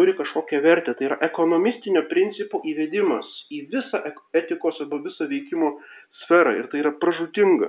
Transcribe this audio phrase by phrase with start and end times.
[0.00, 0.94] turi kažkokią vertę.
[0.96, 4.00] Tai yra ekonomistinio principo įvedimas į visą
[4.40, 5.74] etikos arba visą veikimo
[6.22, 7.68] sferą ir tai yra pražutinga.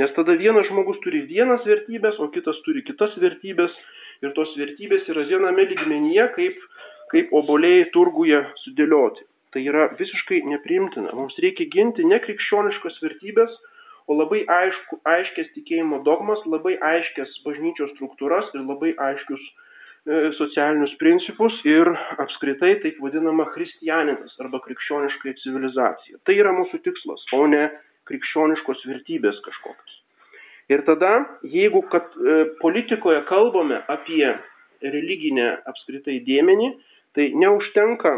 [0.00, 3.72] Nes tada vienas žmogus turi vienas vertybės, o kitas turi kitas vertybės
[4.20, 6.60] ir tos vertybės yra viename lygmenyje, kaip,
[7.14, 9.24] kaip oboliai turguje sudėlioti.
[9.50, 11.16] Tai yra visiškai nepriimtina.
[11.16, 13.56] Mums reikia ginti ne krikščioniškas vertybės,
[14.06, 19.42] o labai aišku, aiškės tikėjimo dogmas, labai aiškės bažnyčios struktūras ir labai aiškius
[20.38, 21.88] socialinius principus ir
[22.22, 26.20] apskritai taip vadinama christianitas arba krikščioniškai civilizacija.
[26.24, 27.68] Tai yra mūsų tikslas, o ne
[28.08, 29.98] krikščioniškos vertybės kažkokios.
[30.70, 34.24] Ir tada, jeigu kad e, politikoje kalbame apie
[34.80, 36.70] religinę apskritai dėmenį,
[37.18, 38.14] tai neužtenka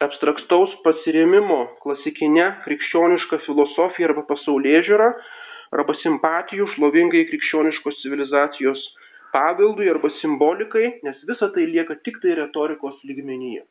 [0.00, 5.10] abstraktaus pasiremimo klasikinė krikščioniška filosofija arba pasaulyje žiūra,
[5.76, 8.80] arba simpatijų šlovingai krikščioniškos civilizacijos
[9.34, 13.64] pavildui arba simbolikai, nes visa tai lieka tik tai retorikos lygmenyje.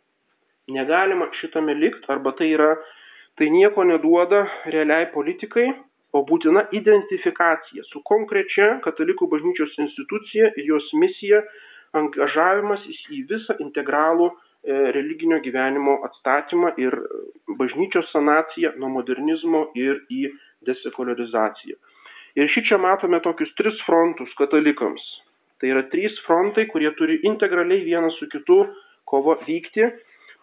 [0.75, 2.73] Negalima šitame likti, arba tai yra,
[3.37, 4.43] tai nieko neduoda
[4.73, 5.69] realiai politikai,
[6.13, 11.43] o būtina identifikacija su konkrečia katalikų bažnyčios institucija ir jos misija,
[11.97, 14.31] angažavimas į visą integralų
[14.63, 16.95] E, religinio gyvenimo atstatymą ir
[17.59, 20.25] bažnyčios sanaciją nuo modernizmo ir į
[20.67, 21.77] desekularizaciją.
[22.35, 25.05] Ir šį čia matome tokius tris frontus katalikams.
[25.59, 28.61] Tai yra trys frontai, kurie turi integraliai vienas su kitu
[29.09, 29.89] kovo vykti.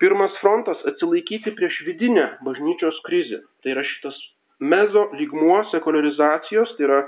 [0.00, 3.40] Pirmas frontas- atsilaikyti prieš vidinę bažnyčios krizę.
[3.62, 4.16] Tai yra šitas
[4.60, 7.00] mezo lygmuo sekularizacijos, tai yra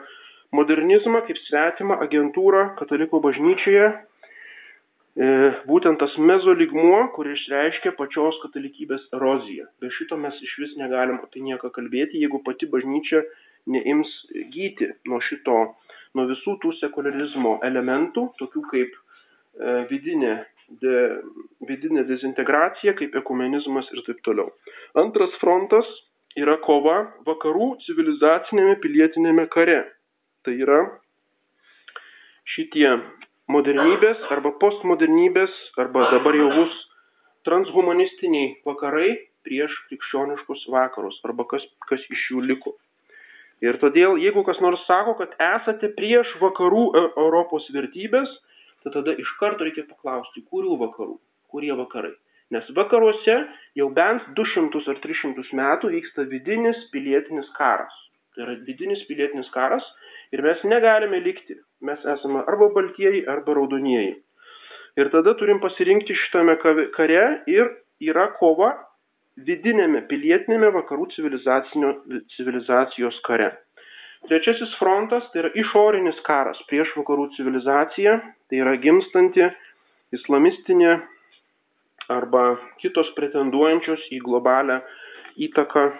[0.52, 3.88] modernizmą kaip svetimą agentūrą katalikų bažnyčioje
[5.18, 5.28] E,
[5.66, 9.64] būtent tas mezo lygmuo, kuris reiškia pačios katalikybės eroziją.
[9.82, 13.24] Be šito mes iš vis negalim apie nieką kalbėti, jeigu pati bažnyčia
[13.74, 14.12] neims
[14.54, 15.56] gyti nuo šito,
[16.18, 20.34] nuo visų tų sekularizmo elementų, tokių kaip e, vidinė,
[20.82, 20.96] de,
[21.70, 24.50] vidinė dezintegracija, kaip ekumenizmas ir taip toliau.
[24.98, 25.86] Antras frontas
[26.38, 29.80] yra kova vakarų civilizacinėme pilietinėme kare.
[30.46, 30.82] Tai yra
[32.54, 32.90] šitie
[33.52, 36.76] modernybės arba postmodernybės arba dabar jau bus
[37.48, 39.14] transhumanistiniai vakarai
[39.46, 42.74] prieš krikščioniškus vakarus arba kas, kas iš jų liko.
[43.64, 48.30] Ir todėl, jeigu kas nors sako, kad esate prieš vakarų e, Europos vertybės,
[48.84, 51.16] tai tada iš karto reikia paklausti, kurių vakarų,
[51.50, 52.14] kurie vakarai.
[52.54, 53.34] Nes vakaruose
[53.76, 57.92] jau bent 200 ar 300 metų vyksta vidinis pilietinis karas.
[58.32, 59.84] Tai yra vidinis pilietinis karas
[60.32, 61.58] ir mes negalime likti.
[61.84, 64.14] Mes esame arba baltieji, arba raudonieji.
[64.98, 66.56] Ir tada turim pasirinkti šitame
[66.94, 67.68] kare ir
[68.00, 68.72] yra kova
[69.46, 73.52] vidinėme pilietinėme vakarų civilizacijos kare.
[74.26, 78.16] Trečiasis frontas tai yra išorinis karas prieš vakarų civilizaciją,
[78.50, 79.46] tai yra gimstanti
[80.16, 80.96] islamistinė
[82.10, 82.42] arba
[82.82, 84.80] kitos pretenduojančios į globalę
[85.46, 85.92] įtaką e,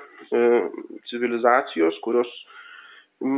[1.10, 2.30] civilizacijos, kurios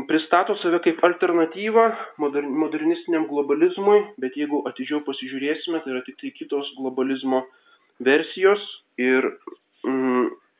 [0.09, 1.87] pristato save kaip alternatyvą
[2.21, 7.45] modernistiniam globalizmui, bet jeigu atidžiau pasižiūrėsime, tai yra tik tai kitos globalizmo
[8.01, 8.65] versijos
[9.01, 9.29] ir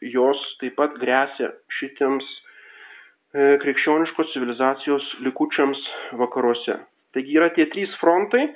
[0.01, 5.81] jos taip pat grėsia šitiems e, krikščioniškos civilizacijos likučiams
[6.21, 6.79] vakaruose.
[7.15, 8.47] Taigi yra tie trys frontai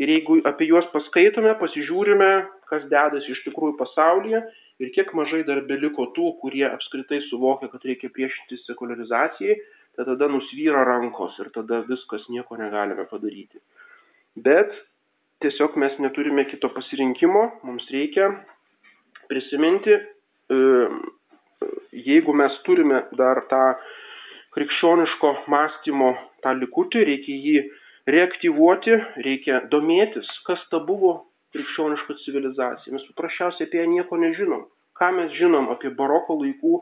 [0.00, 2.30] ir jeigu apie juos paskaitome, pasižiūrime,
[2.70, 4.42] kas dedasi iš tikrųjų pasaulyje
[4.80, 9.58] ir kiek mažai dar beliko tų, kurie apskritai suvokia, kad reikia priešintis sekularizacijai,
[9.96, 13.60] tai tada nusvyra rankos ir tada viskas nieko negalime padaryti.
[14.40, 14.72] Bet
[15.44, 18.30] tiesiog mes neturime kito pasirinkimo, mums reikia
[19.30, 19.98] prisiminti,
[21.92, 23.62] jeigu mes turime dar tą
[24.56, 26.10] krikščioniško mąstymo
[26.44, 27.58] tą likutį, reikia jį
[28.10, 28.96] reaktyvuoti,
[29.26, 31.12] reikia domėtis, kas ta buvo
[31.54, 32.94] krikščioniška civilizacija.
[32.94, 34.66] Mes paprasčiausiai apie ją nieko nežinom.
[34.98, 36.80] Ką mes žinom apie baroko laikų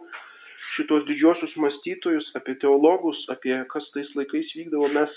[0.74, 5.12] šitos didžiosius mąstytojus, apie teologus, apie kas tais laikais vykdavo, mes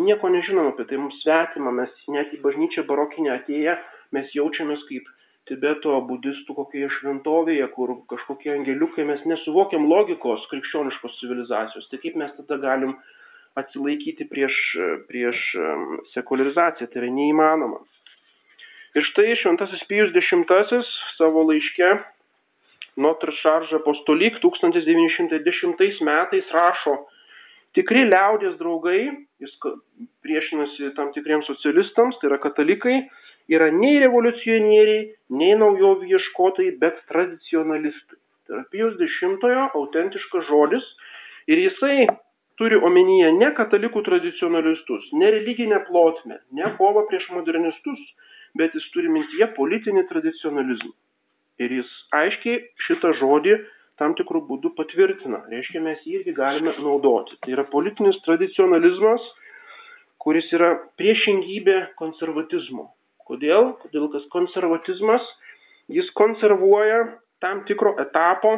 [0.00, 3.76] nieko nežinom apie tai, mums svetima, mes net į bažnyčią barokinę atėję,
[4.16, 5.08] mes jaučiamės kaip
[5.50, 11.88] Tibeto budistų kokioje šventovėje, kur kažkokie angeliukai, mes nesuvokiam logikos krikščioniškos civilizacijos.
[11.90, 12.94] Tai kaip mes tada galim
[13.58, 14.56] atsilaikyti prieš,
[15.10, 15.40] prieš
[16.14, 17.82] sekularizaciją, tai yra neįmanoma.
[18.94, 21.90] Ir štai šventasis Pijus X savo laiške
[22.96, 26.96] Notre Charge Apostolik 1910 metais rašo,
[27.78, 29.10] tikri liaudės draugai,
[29.40, 29.52] jis
[30.24, 32.96] priešinasi tam tikriems socialistams, tai yra katalikai,
[33.50, 35.06] yra nei revoliucionieriai,
[35.40, 38.18] nei naujovių ieškotojai, bet tradicionalistai.
[38.46, 40.86] Tai yra Pijus X autentiškas žodis
[41.50, 42.06] ir jisai
[42.60, 48.00] turi omenyje ne katalikų tradicionalistus, ne religinę plotmę, ne kovą prieš modernistus,
[48.58, 50.92] bet jis turi mintyje politinį tradicionalizmą.
[51.60, 53.56] Ir jis aiškiai šitą žodį
[54.00, 55.42] tam tikrų būdų patvirtina.
[55.52, 57.36] Reiškia, mes jį irgi galime naudoti.
[57.44, 59.24] Tai yra politinis tradicionalizmas,
[60.20, 62.88] kuris yra priešingybė konservatizmo.
[63.30, 63.74] Kodėl?
[63.84, 65.22] Todėl, kad konservatizmas,
[65.86, 67.04] jis konservuoja
[67.42, 68.56] tam tikro etapo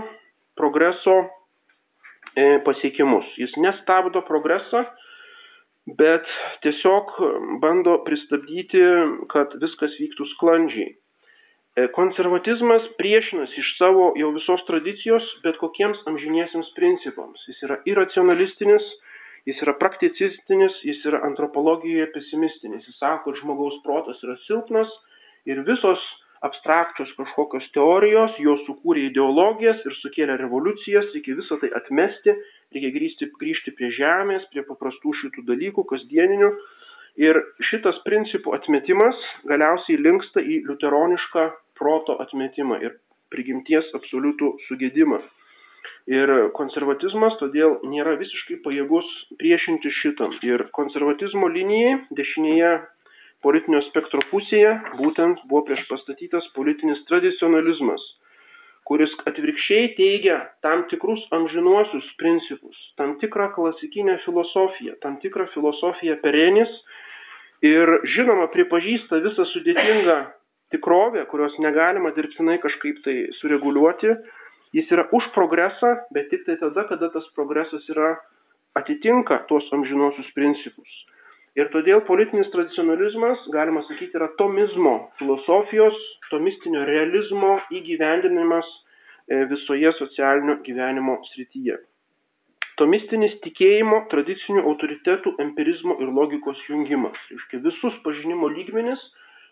[0.56, 3.28] progreso e, pasiekimus.
[3.36, 4.86] Jis nestabdo progresą,
[5.98, 6.26] bet
[6.64, 7.12] tiesiog
[7.62, 8.82] bando pristabdyti,
[9.32, 10.90] kad viskas vyktų sklandžiai.
[11.72, 17.44] E, konservatizmas priešinasi iš savo jau visos tradicijos bet kokiems amžiniesiems principams.
[17.48, 18.84] Jis yra iracionalistinis,
[19.49, 22.85] jis yra prakticistinis, jis yra antropologijoje pesimistinis.
[22.89, 24.91] Jis sako, kad žmogaus protas yra silpnas
[25.49, 26.03] ir visos
[26.43, 32.35] abstrakčios kažkokios teorijos, jos sukūrė ideologijas ir sukėlė revoliucijas, reikia visą tai atmesti,
[32.75, 36.50] reikia grįžti, grįžti prie žemės, prie paprastų šitų dalykų, kasdieninių
[37.21, 37.37] Ir
[37.69, 41.44] šitas principų atmetimas galiausiai linksta į liuteronišką
[41.77, 42.97] proto atmetimą ir
[43.33, 45.19] prigimties absoliutų sugėdimą.
[46.11, 49.06] Ir konservatizmas todėl nėra visiškai pajėgus
[49.38, 50.34] priešinti šitam.
[50.43, 52.73] Ir konservatizmo linijai dešinėje
[53.43, 58.02] politinio spektro pusėje būtent buvo prieš pastatytas politinis tradicionalizmas,
[58.88, 66.70] kuris atvirkščiai teigia tam tikrus amžinuosius principus, tam tikrą klasikinę filosofiją, tam tikrą filosofiją perenis
[67.62, 70.19] ir žinoma pripažįsta visą sudėtingą
[70.75, 74.17] tikrovė, kurios negalima dirbtinai kažkaip tai sureguliuoti,
[74.76, 78.16] jis yra už progresą, bet tik tai tada, kada tas progresas yra
[78.78, 80.92] atitinka tuos amžinuosius principus.
[81.52, 85.96] Ir todėl politinis tradicionalizmas, galima sakyti, yra tomizmo filosofijos,
[86.30, 88.69] tomistinio realizmo įgyvendinimas
[89.28, 91.76] e, visoje socialinio gyvenimo srityje.
[92.80, 97.19] Tomistinis tikėjimo, tradicinių autoritetų, empirizmo ir logikos jungimas.
[97.28, 99.02] Reiškia visus pažinimo lygmenis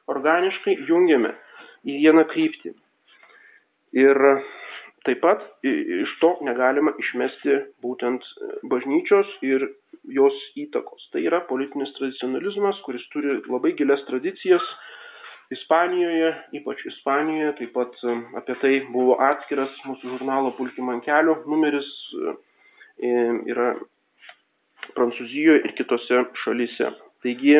[0.08, 1.34] organiškai jungiame
[1.84, 2.72] į vieną kryptį.
[4.00, 4.16] Ir
[5.06, 8.24] taip pat iš to negalima išmesti būtent
[8.70, 9.66] bažnyčios ir
[10.04, 11.08] jos įtakos.
[11.12, 14.64] Tai yra politinis tradicionalizmas, kuris turi labai gilias tradicijas.
[15.50, 16.30] Ispanijoje,
[16.60, 17.96] ypač Ispanijoje, taip pat
[18.38, 21.88] apie tai buvo atskiras mūsų žurnalo Pulkim ant kelio numeris,
[23.50, 23.72] yra
[24.94, 26.92] Prancūzijoje ir kitose šalyse.
[27.24, 27.58] Taigi,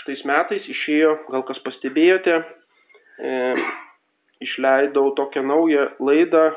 [0.00, 2.36] šitais metais išėjo, gal kas pastebėjote,
[3.20, 3.32] e,
[4.40, 6.50] išleidau tokią naują laidą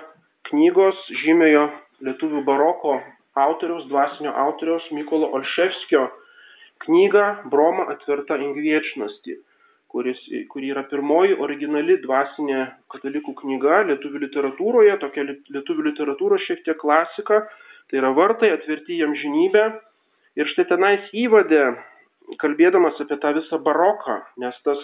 [0.49, 1.67] knygos žymėjo
[2.03, 2.97] lietuvių baroko
[3.39, 6.07] autoriaus, dvasinio autoriaus Mykolo Olševskio
[6.85, 9.37] knygą Broma atverta ingviečnosti,
[9.93, 10.19] kuris,
[10.51, 17.43] kuri yra pirmoji originali dvasinė katalikų knyga lietuvių literatūroje, tokia lietuvių literatūros šiek tiek klasika,
[17.89, 19.65] tai yra vartai atverti jam žinybę.
[20.39, 21.65] Ir štai tenais įvadė
[22.41, 24.81] kalbėdamas apie tą visą baroką, nes tas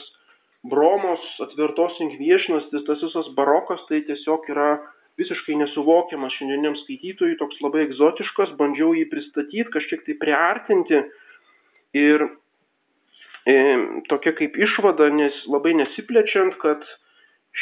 [0.67, 4.71] bromos atvirtos inkviešinastis, tas visas barokas tai tiesiog yra
[5.19, 11.01] visiškai nesuvokiamas šiandieniam skaitytojui, toks labai egzotiškas, bandžiau jį pristatyti, kažkiek tai priartinti
[11.99, 12.25] ir
[13.47, 13.55] e,
[14.11, 16.85] tokia kaip išvada, nes labai nesiplečiant, kad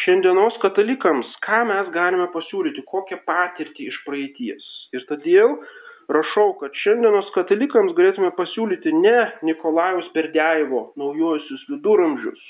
[0.03, 4.67] šiandienos katalikams, ką mes galime pasiūlyti, kokią patirtį iš praeities.
[4.93, 5.57] Ir todėl
[6.13, 9.17] rašau, kad šiandienos katalikams galėtume pasiūlyti ne
[9.47, 12.41] Nikolajaus Berdiajevo naujuosius viduramžius.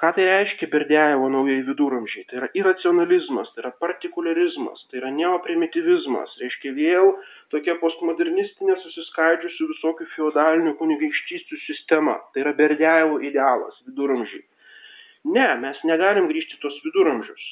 [0.00, 2.24] Ką tai reiškia Berdiajevo naujai viduramžiai?
[2.30, 7.10] Tai yra iracionalizmas, tai yra partikularizmas, tai yra neoprimitivizmas, reiškia vėl
[7.52, 12.16] tokia postmodernistinė susiskaidžiusių visokių feudalinių kunigaikštysčių sistema.
[12.32, 14.40] Tai yra Berdiajevo idealas viduramžiai.
[15.36, 17.42] Ne, mes negalim grįžti tos viduramžius.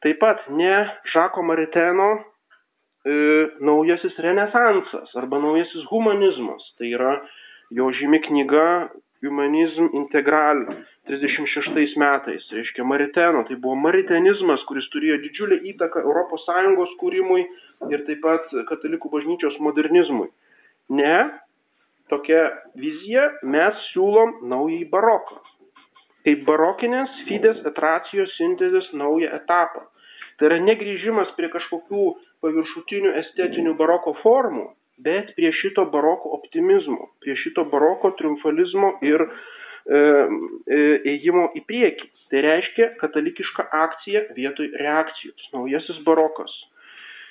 [0.00, 2.22] Taip pat ne Žako Mariteno e,
[3.60, 6.64] naujasis renesansas arba naujasis humanizmas.
[6.80, 7.12] Tai yra
[7.76, 8.88] jo žymi knyga
[9.22, 10.64] Humanism Integral
[11.10, 17.42] 36 metais, reiškia Mariteno, tai buvo maritenizmas, kuris turėjo didžiulę įtaką ES kūrimui
[17.90, 20.28] ir taip pat katalikų bažnyčios modernizmui.
[20.88, 21.16] Ne,
[22.12, 22.44] tokia
[22.78, 25.42] vizija mes siūlom naująjį baroką.
[26.28, 29.86] Kaip barokinės fides etracijos sintezės naują etapą.
[30.38, 32.04] Tai yra negrįžimas prie kažkokių
[32.44, 34.68] paviršutinių estetinių baroko formų,
[35.04, 39.28] bet prie šito baroko optimizmo, prie šito baroko triumfalizmo ir e,
[39.98, 40.80] e,
[41.14, 42.10] ėjimo į priekį.
[42.28, 46.52] Tai reiškia katalikiška akcija vietoj reakcijos, naujasis barokas.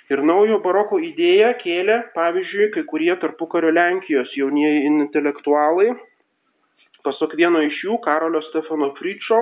[0.08, 5.92] Ir naujo baroko idėją kėlė, pavyzdžiui, kai kurie tarpukario Lenkijos jaunieji intelektualai,
[7.04, 9.42] pasak vieno iš jų, Karolio Stefano Fričio,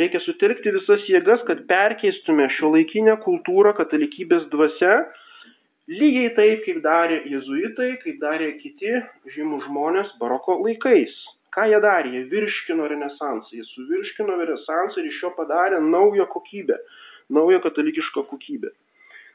[0.00, 5.02] reikia sutelkti visas jėgas, kad perkeistume šio laikinę kultūrą katalikybės dvasia,
[5.90, 8.98] lygiai taip, kaip darė jezuitai, kaip darė kiti
[9.34, 11.14] žymų žmonės baroko laikais.
[11.52, 12.14] Ką jie darė?
[12.14, 13.50] Jie virškino renesansą.
[13.52, 16.78] Jie suvirškino renesansą ir iš jo padarė naują kokybę,
[17.28, 18.72] naują katalikišką kokybę.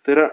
[0.05, 0.27] Tai yra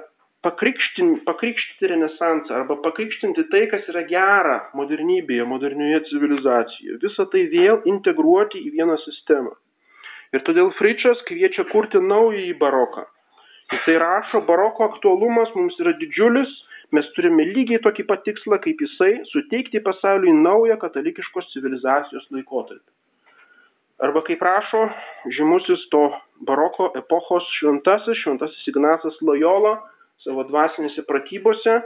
[0.44, 7.00] pakrikštyti renesansą arba pakrikštinti tai, kas yra gera modernybėje, modernioje civilizacijoje.
[7.04, 9.54] Visą tai vėl integruoti į vieną sistemą.
[10.34, 13.04] Ir todėl Fričas kviečia kurti naująjį baroką.
[13.74, 16.50] Jisai rašo, baroko aktualumas mums yra didžiulis,
[16.94, 22.86] mes turime lygiai tokį pat tikslą kaip jisai- suteikti pasauliui naują katalikiškos civilizacijos laikotarpį.
[24.06, 24.84] Arba kaip rašo
[25.38, 26.04] žymusis to
[26.46, 29.74] baroko epochos šventasis, šventasis Ignacas Loyola
[30.22, 31.76] savo dvasinėse pratybose,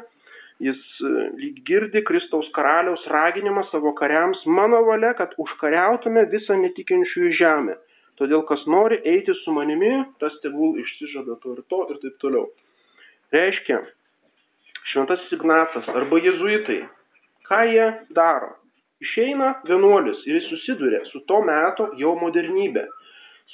[0.61, 7.78] jis e, girdi Kristaus karaliaus raginimą savo kariams, mano valia, kad užkariautume visą netikinčiųjų žemę
[8.18, 12.48] Todėl kas nori eiti su manimi, tas tegul išsižada to ir to ir taip toliau.
[13.34, 13.78] Reiškia,
[14.90, 16.80] šventasis Ignacas arba jezuitai,
[17.46, 18.56] ką jie daro?
[19.04, 22.82] Išeina vienuolis ir jis susiduria su to meto jau modernybė,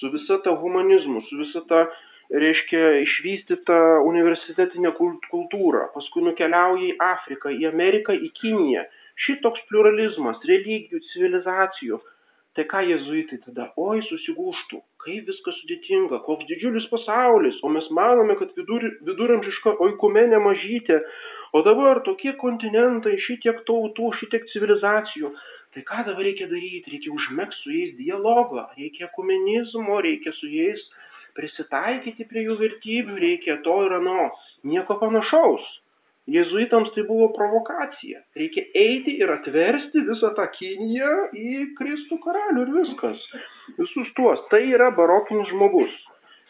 [0.01, 1.85] su visa ta humanizmu, su visa ta,
[2.33, 3.77] reiškia, išvystyta
[4.09, 8.87] universitetinė kultūra, paskui nukeliauja į Afriką, į Ameriką, į Kiniją.
[9.27, 12.01] Šitoks pluralizmas, religijų, civilizacijų
[12.55, 13.65] Tai ką jezuitai tada?
[13.83, 20.39] Oi, susigūštų, kaip viskas sudėtinga, koks didžiulis pasaulis, o mes manome, kad vidur, viduramžiška oikumenė
[20.45, 21.01] mažytė,
[21.51, 25.33] o dabar tokie kontinentai, šitiek tautų, šitiek civilizacijų.
[25.75, 26.95] Tai ką dabar reikia daryti?
[26.95, 30.85] Reikia užmėgti su jais dialogą, reikia komunizmo, reikia su jais
[31.35, 34.29] prisitaikyti prie jų vertybių, reikia to ir ano.
[34.63, 35.67] Nieko panašaus.
[36.31, 38.23] Jėzuitams tai buvo provokacija.
[38.39, 43.27] Reikia eiti ir atversti visą tą Kiniją į Kristų karalių ir viskas.
[43.77, 44.41] Visus tuos.
[44.53, 45.93] Tai yra barokinis žmogus.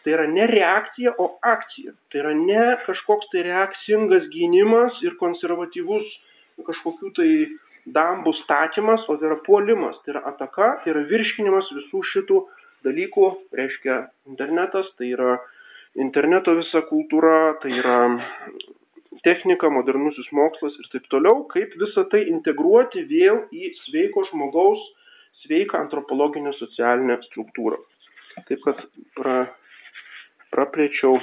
[0.05, 1.91] Tai yra ne reakcija, o akcija.
[2.11, 6.07] Tai yra ne kažkoks tai reakcingas gynimas ir konservatyvus
[6.63, 7.29] kažkokių tai
[7.85, 12.39] dambų statymas, o tai yra puolimas, tai yra ataka, tai yra virškinimas visų šitų
[12.85, 13.27] dalykų,
[13.59, 13.99] reiškia
[14.31, 15.35] internetas, tai yra
[15.99, 17.99] interneto visa kultūra, tai yra
[19.25, 24.81] technika, modernusis mokslas ir taip toliau, kaip visą tai integruoti vėl į sveiko žmogaus,
[25.43, 27.79] sveiką antropologinę socialinę struktūrą.
[28.49, 28.81] Taip kad
[29.17, 29.37] pra,
[30.53, 31.19] praplėčiau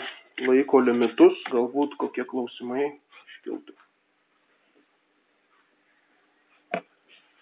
[0.47, 3.76] laiko limitus, galbūt kokie klausimai iškiltų.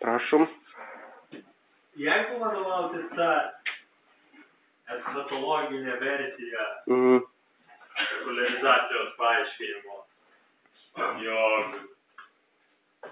[0.00, 0.46] Prašom.
[2.00, 3.32] Jeigu vadovautis tą
[4.94, 7.18] eschatologinę versiją mm.
[7.98, 9.98] sekularizacijos paaiškinimo,
[10.98, 11.74] jog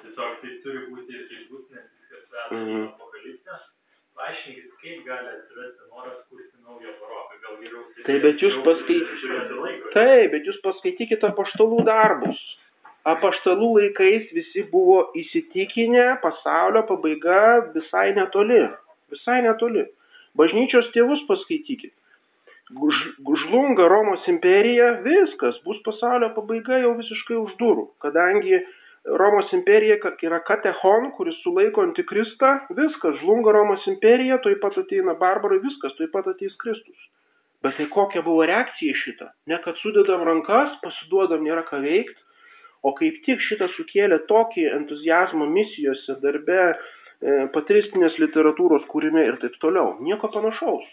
[0.03, 2.87] tiesiog tai turi būti ir tai bus, nes viskas veda mm.
[2.93, 3.59] apokalipsę.
[4.19, 7.37] Paaiškinkit, kaip gali atsirasti noras kurti naują baroką.
[7.45, 9.91] Gal geriau Taip, bet jūs paskaitykite.
[9.95, 12.41] Taip, bet jūs paskaitykite apaštalų darbus.
[13.09, 17.39] Apaštalų laikais visi buvo įsitikinę, pasaulio pabaiga
[17.77, 18.65] visai netoli.
[19.15, 19.87] Visai netoli.
[20.37, 21.95] Bažnyčios tėvus paskaitykite
[22.71, 28.61] žlunga Romos imperija, viskas, bus pasaulio pabaiga jau visiškai už durų, kadangi
[29.09, 29.97] Romos imperija
[30.27, 36.11] yra katechon, kuris sulaiko antikristą, viskas, žlunga Romos imperija, toj pat ateina barbarai, viskas, toj
[36.13, 36.99] pat ateis Kristus.
[37.65, 39.31] Bet tai kokia buvo reakcija šitą?
[39.51, 42.21] Ne kad sudedam rankas, pasiduodam, nėra ką veikti,
[42.85, 49.57] o kaip tik šitą sukėlė tokį entuzijazmą misijose, darbe, e, patristinės literatūros kūrime ir taip
[49.65, 49.97] toliau.
[50.05, 50.87] Nieko panašaus.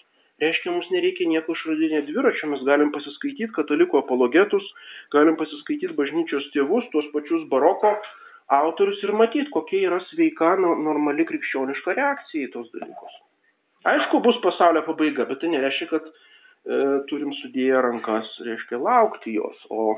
[0.43, 4.65] Reiškia, mums nereikia nieko išradinėti dviračio, mes galim pasiskaityti katalikų apologetus,
[5.15, 7.93] galim pasiskaityti bažnyčios tėvus, tuos pačius baroko
[8.57, 13.15] autorius ir matyti, kokia yra sveika, normali krikščioniška reakcija į tos dalykus.
[13.87, 19.65] Aišku, bus pasaulio pabaiga, bet tai nereiškia, kad e, turim sudėję rankas, reiškia laukti jos,
[19.71, 19.95] o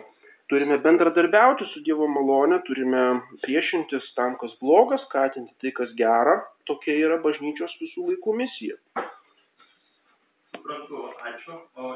[0.53, 3.07] turime bendradarbiauti su Dievo malonė, turime
[3.41, 6.43] priešintis tam, kas blogas, skatinti tai, kas gera.
[6.69, 8.77] Tokia yra bažnyčios visų laikų misija
[10.67, 11.55] suprantu, ačiū.
[11.79, 11.95] O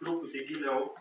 [0.00, 0.92] truputį giliau,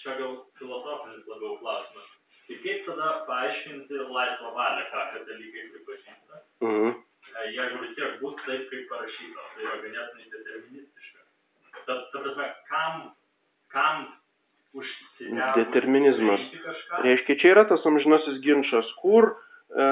[0.00, 2.08] čia gal filosofinis labiau klausimas.
[2.48, 6.40] Tai kaip tada paaiškinti laisvą valią, ką katalikai pripažįsta?
[6.64, 6.88] Mhm.
[7.32, 11.20] E, jeigu vis tiek bus taip, kaip parašyta, tai yra ganėtinai deterministiška.
[11.86, 13.06] Ta, ta prasme, kam,
[13.68, 14.10] kam
[14.72, 16.40] Determinizmas.
[17.04, 19.88] Reiškia, čia yra tas amžinasis ginčas, kur e,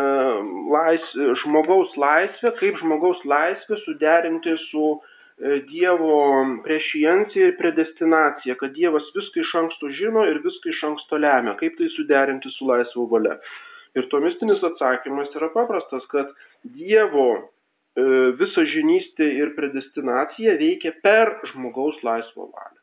[0.72, 1.10] lais,
[1.42, 6.16] žmogaus laisvė, kaip žmogaus laisvė suderinti su E, Dievo
[6.64, 11.78] prešienciją ir predestinaciją, kad Dievas viską iš anksto žino ir viską iš anksto lemia, kaip
[11.78, 13.38] tai suderinti su laisvo valia.
[13.97, 16.28] Ir to mistinis atsakymas yra paprastas, kad
[16.76, 17.40] Dievo e,
[18.42, 22.76] visa žinystė ir predestinacija veikia per žmogaus laisvo valią.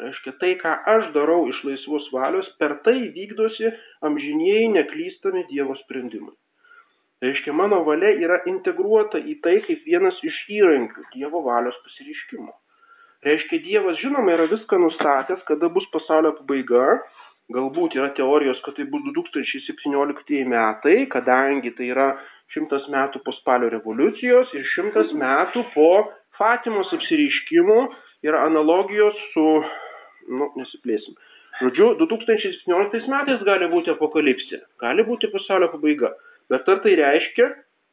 [0.00, 3.74] Reiškia, tai, ką aš darau iš laisvos valios, per tai vykdosi
[4.06, 6.36] amžinieji neklystami Dievo sprendimai.
[7.20, 12.52] Reiškia, mano valia yra integruota į tai kaip vienas iš įrankių Dievo valios pasireiškimo.
[13.26, 16.86] Reiškia, Dievas žinoma yra viską nustatęs, kada bus pasaulio pabaiga,
[17.52, 22.08] galbūt yra teorijos, kad tai bus 2017 metai, kadangi tai yra
[22.54, 25.90] šimtas metų po spalio revoliucijos ir šimtas metų po
[26.40, 27.80] Fatimos apsireiškimų
[28.24, 29.44] yra analogijos su,
[30.32, 31.18] nu, nesiplėsim.
[31.60, 36.14] Žodžiu, 2017 metais gali būti apokalipsė, gali būti pasaulio pabaiga.
[36.50, 37.46] Bet ar tai reiškia,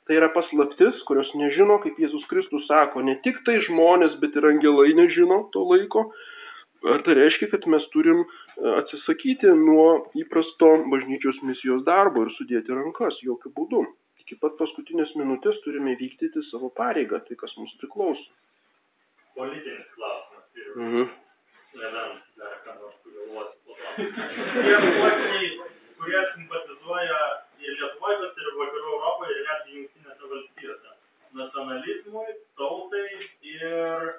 [0.07, 4.47] tai yra paslaptis, kurios nežino, kaip Jėzus Kristus sako, ne tik tai žmonės, bet ir
[4.49, 6.07] angelai nežino to laiko.
[6.87, 8.27] Ar tai reiškia, kad mes turim e,
[8.79, 9.87] atsisakyti nuo
[10.21, 13.17] įprasto bažnyčios misijos darbo ir sudėti rankas?
[13.25, 13.81] Jokių būdų.
[14.23, 18.29] Iki pat paskutinės minutės turime vykdyti savo pareigą, tai kas mums priklauso.
[19.37, 20.45] Politinis klausimas.
[20.77, 21.09] Mhm.
[21.77, 24.07] Nebent dar ką nors sugalvoti sluoksniai,
[25.97, 27.21] kurie simpatizuoja
[27.67, 30.93] ir Lietuvoje, bet ir vakarų Europoje ir netgi jungtinėse valstijose.
[31.37, 33.07] Nacionalizmui, tautai
[33.53, 34.11] ir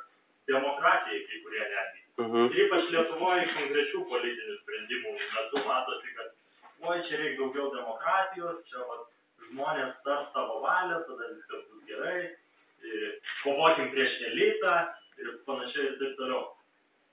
[0.51, 2.03] demokratijai kai kurie netgi.
[2.23, 2.49] Mhm.
[2.51, 8.85] Ir ypač Lietuvoje konkrečių politinių sprendimų metu matosi, kad oi čia reikia daugiau demokratijos, čia
[8.91, 9.09] vat,
[9.49, 12.21] žmonės tar savo valią, tada viskas bus gerai,
[13.43, 14.77] kovokim prieš elitą
[15.19, 16.45] ir panašiai ir taip toliau.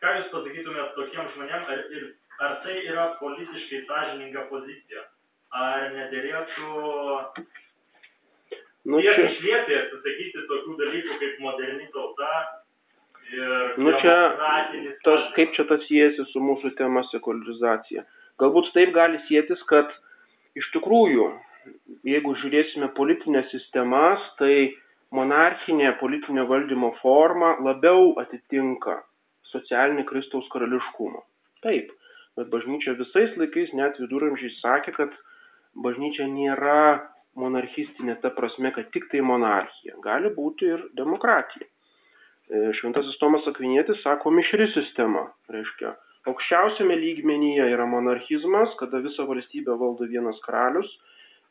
[0.04, 2.08] Ką Jūs pasakytumėt tokiem žmonėm, ar, ir,
[2.44, 5.06] ar tai yra politiškai sąžininga pozicija?
[5.56, 6.70] Ar nederėtų
[8.92, 9.16] nu, čia...
[9.30, 12.32] išliepti atsisakyti tokių dalykų kaip moderni tauta
[13.32, 14.16] ir nu, čia,
[15.08, 18.06] tas, kaip čia tas siejasi su mūsų tema sekularizacija.
[18.42, 19.92] Galbūt taip gali sėtis, kad
[20.60, 21.30] iš tikrųjų,
[22.06, 24.76] jeigu žiūrėsime politinės sistemas, tai
[25.16, 29.00] monarchinė politinio valdymo forma labiau atitinka
[29.54, 31.22] socialinį Kristaus karališkumą.
[31.64, 31.94] Taip,
[32.38, 35.16] bet bažnyčia visais laikais, net viduramžiais sakė, kad
[35.76, 37.04] bažnyčia nėra
[37.40, 39.98] monarchistinė ta prasme, kad tik tai monarchija.
[40.04, 41.68] Gali būti ir demokratija.
[41.68, 45.26] E, Šventasis Tomas Akvinėtis sako mišri sistema.
[45.52, 45.96] Reiškia,
[46.32, 50.90] aukščiausiame lygmenyje yra monarchizmas, kada visą valstybę valdo vienas karalius.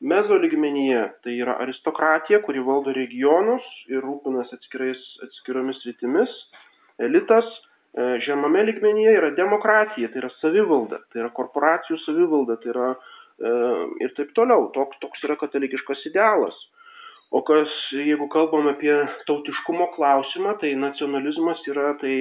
[0.00, 4.56] Mezo lygmenyje tai yra aristokratija, kuri valdo regionus ir rūpinasi
[5.28, 6.32] atskiromis rytimis.
[7.04, 12.88] Elitas e, žemame lygmenyje yra demokratija, tai yra savivalda, tai yra korporacijų savivalda, tai yra
[12.94, 14.70] E, ir taip toliau.
[14.74, 16.56] Toks, toks yra katalikiškas idealas.
[17.34, 18.94] O kas, jeigu kalbam apie
[19.26, 22.20] tautiškumo klausimą, tai nacionalizmas yra, tai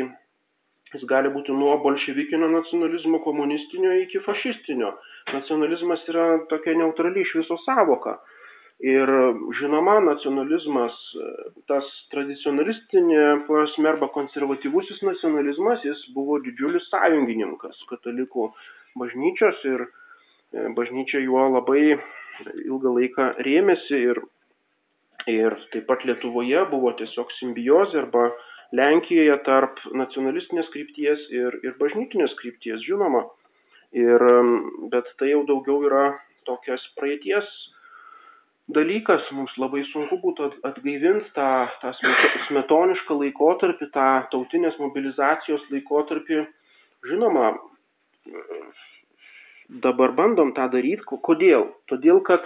[0.94, 4.94] jis gali būti nuo bolševikinio nacionalizmo komunistinio iki fašistinio.
[5.34, 8.18] Nacionalizmas yra tokia neutrali iš viso savoka.
[8.84, 9.08] Ir
[9.60, 10.96] žinoma, nacionalizmas,
[11.70, 18.50] tas tradicionalistinė prasme arba konservatyvusis nacionalizmas, jis buvo didžiulis sąjungininkas katalikų
[19.00, 20.03] bažnyčios ir E,
[20.54, 21.98] bažnyčia juo labai
[22.66, 24.22] ilgą laiką rėmėsi ir,
[25.30, 28.30] ir taip pat Lietuvoje buvo tiesiog simbiozė arba
[28.74, 33.28] Lenkijoje tarp nacionalistinės krypties ir, ir bažnytinės krypties, žinoma.
[33.94, 34.24] Ir,
[34.90, 36.08] bet tai jau daugiau yra
[36.50, 37.46] tokias praeities
[38.74, 41.50] dalykas, mums labai sunku būtų atgaivinti tą,
[41.84, 41.92] tą
[42.48, 46.42] smetonišką laikotarpį, tą tautinės mobilizacijos laikotarpį.
[47.12, 47.52] Žinoma,
[49.70, 51.06] dabar bandom tą daryti.
[51.28, 51.70] Kodėl?
[51.92, 52.46] Todėl, kad,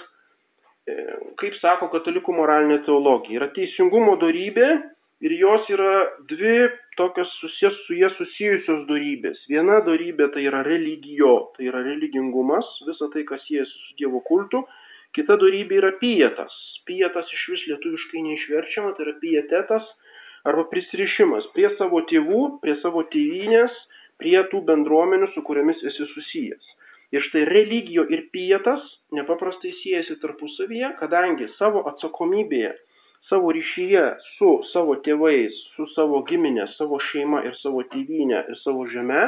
[0.88, 0.96] e,
[1.42, 4.70] kaip sako katalikų moralinė teologija, yra teisingumo darybė
[5.26, 5.94] ir jos yra
[6.30, 9.40] dvi tokios susijęs su jie susijusios darybės.
[9.50, 14.64] Viena darybė tai yra religijo, tai yra religingumas, visa tai, kas siejasi su Dievo kultu.
[15.18, 16.54] Kita darybė yra pietas.
[16.86, 19.88] Pietas iš vis lietuviškai neišverčiama, tai yra pietetas
[20.48, 23.74] arba prisirišimas prie savo tėvų, prie savo tėvynės,
[24.22, 26.77] prie tų bendruomenių, su kuriamis esi susijęs.
[27.16, 28.84] Ir štai religijo ir pietas
[29.16, 32.74] nepaprastai siejasi tarpusavyje, kadangi savo atsakomybėje,
[33.30, 34.04] savo ryšyje
[34.36, 39.24] su savo tėvais, su savo giminė, savo šeima ir savo tėvynė ir savo žeme,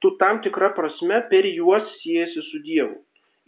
[0.00, 2.96] tu tam tikrą prasme per juos siejasi su Dievu.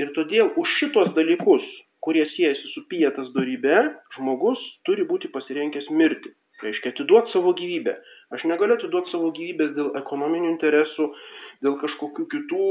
[0.01, 1.65] Ir todėl už šitos dalykus,
[2.05, 3.79] kurie siejasi su pietas darybe,
[4.19, 6.35] žmogus turi būti pasirinkęs mirti.
[6.61, 7.97] Tai reiškia atiduoti savo gyvybę.
[8.37, 11.09] Aš negaliu atiduoti savo gyvybės dėl ekonominių interesų,
[11.65, 12.69] dėl kažkokių kitų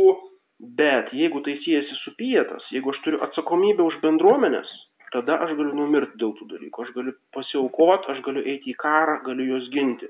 [0.59, 4.69] Bet jeigu tai siejasi su pietas, jeigu aš turiu atsakomybę už bendruomenės,
[5.11, 6.85] tada aš galiu numirti dėl tų dalykų.
[6.85, 10.07] Aš galiu pasiaukoti, aš galiu eiti į karą, galiu juos ginti.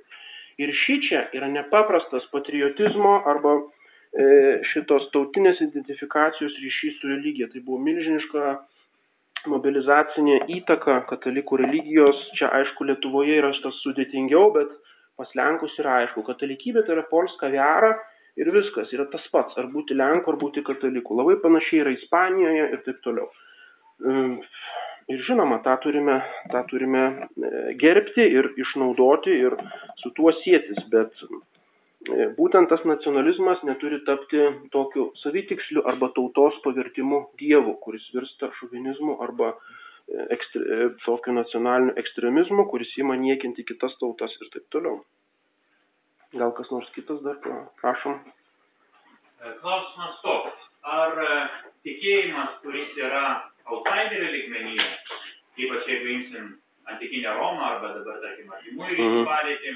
[0.61, 7.49] Ir ši čia yra nepaprastas patriotizmo arba e, šitos tautinės identifikacijos ryšys su religija.
[7.51, 8.55] Tai buvo milžiniška
[9.49, 12.21] mobilizacinė įtaka katalikų religijos.
[12.37, 14.69] Čia aišku Lietuvoje yra šitas sudėtingiau, bet
[15.17, 16.23] pas Lenkus yra aišku.
[16.29, 17.95] Katalikybė tai yra polska vera
[18.39, 21.15] ir viskas yra tas pats, ar būti Lenku, ar būti kataliku.
[21.19, 23.29] Labai panašiai yra Ispanijoje ir taip toliau.
[25.13, 26.15] Ir žinoma, tą turime,
[26.49, 27.49] tą turime e,
[27.81, 29.53] gerbti ir išnaudoti ir
[30.01, 34.41] su tuo sėtis, bet e, būtent tas nacionalizmas neturi tapti
[34.73, 42.65] tokiu savitiksliu arba tautos pavertimu dievu, kuris virsta šovinizmu arba e, ekstre, tokiu nacionaliniu ekstremizmu,
[42.73, 45.03] kuris įma niekinti kitas tautas ir taip toliau.
[46.35, 47.39] Gal kas nors kitas dar,
[47.81, 48.19] prašom.
[49.61, 50.61] Klausimas toks.
[50.85, 51.15] Ar
[51.85, 53.25] tikėjimas, kuris yra
[53.65, 54.85] outsiderio lygmenyje,
[55.65, 56.53] ypač jeigu imsim
[56.91, 59.27] antikinę Romą arba dabar, tarkim, artimųjų ryšių mhm.
[59.29, 59.75] padėtį,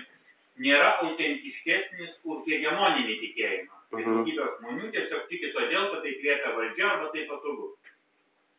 [0.65, 3.78] nėra autentiškesnis už hegemoninį tikėjimą.
[3.89, 4.17] Tai mhm.
[4.17, 7.72] daugybė žmonių tiesiog tiki todėl, kad tai kviečia valdžia arba tai patogu.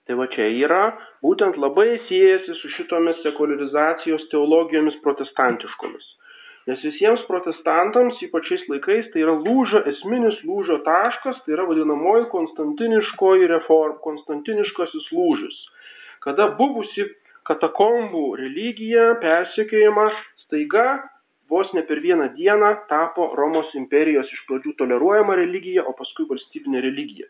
[0.09, 0.85] Tai va čia yra
[1.23, 6.09] būtent labai siejasi su šitomis sekularizacijos teologijomis protestantiškomis.
[6.69, 12.29] Nes visiems protestantams, ypač šiais laikais, tai yra lūžio, esminis lūžio taškas, tai yra vadinamoji
[12.35, 15.57] konstantiniškoji reforma, konstantiniškasis lūžis.
[16.21, 17.07] Kada buvusi
[17.49, 21.01] katakombų religija, persekiojimas, staiga
[21.51, 26.85] vos ne per vieną dieną tapo Romos imperijos iš pradžių toleruojama religija, o paskui valstybinė
[26.85, 27.27] religija.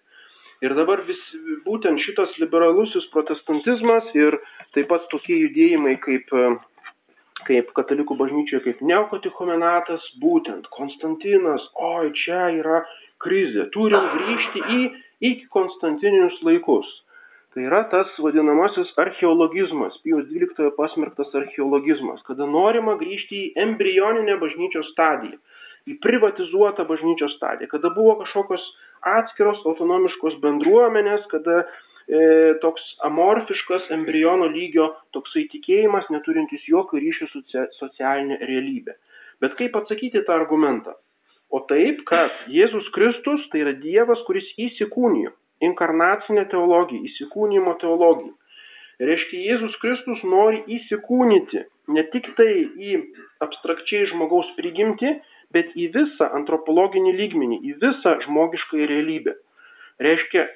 [0.60, 1.20] Ir dabar vis,
[1.64, 4.36] būtent šitas liberalusis protestantizmas ir
[4.76, 6.34] taip pat tokie judėjimai kaip
[7.48, 12.82] kaip katalikų bažnyčioje, kaip neokatikomenatas, būtent Konstantinas, oi, čia yra
[13.22, 14.80] krizė, turim grįžti į
[15.30, 16.88] iki konstantininius laikus.
[17.50, 24.92] Tai yra tas vadinamasis archeologizmas, Pijos 12 pasmerktas archeologizmas, kada norima grįžti į embrioninę bažnyčios
[24.94, 25.40] stadiją,
[25.90, 28.62] į privatizuotą bažnyčios stadiją, kada buvo kažkokios
[29.16, 31.64] atskiros autonomiškos bendruomenės, kada
[32.62, 37.44] toks amorfiškas embriono lygio toksai tikėjimas, neturintis jokio ryšio su
[37.78, 38.96] socialinė realybė.
[39.40, 40.96] Bet kaip atsakyti tą argumentą?
[41.50, 45.32] O taip, kad Jėzus Kristus tai yra Dievas, kuris įsikūnijo.
[45.66, 48.32] Inkarnacinė teologija, įsikūnymo teologija.
[49.00, 53.00] Reiškia, Jėzus Kristus nori įsikūnyti ne tik tai į
[53.44, 55.14] abstrakčiai žmogaus prigimti,
[55.54, 59.34] bet į visą antropologinį lygmenį, į visą žmogišką realybę.
[60.00, 60.46] Reiškia,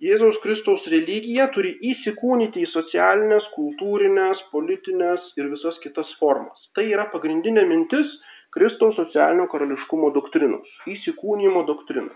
[0.00, 6.56] Jėzaus Kristaus religija turi įsikūnyti į socialinės, kultūrinės, politinės ir visas kitas formas.
[6.72, 8.14] Tai yra pagrindinė mintis
[8.56, 12.14] Kristaus socialinio karališkumo doktrinos- įsikūnymo doktrina.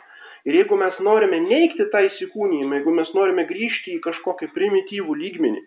[0.48, 5.62] Ir jeigu mes norime neikti tą įsikūnymą, jeigu mes norime grįžti į kažkokį primityvų lygmenį,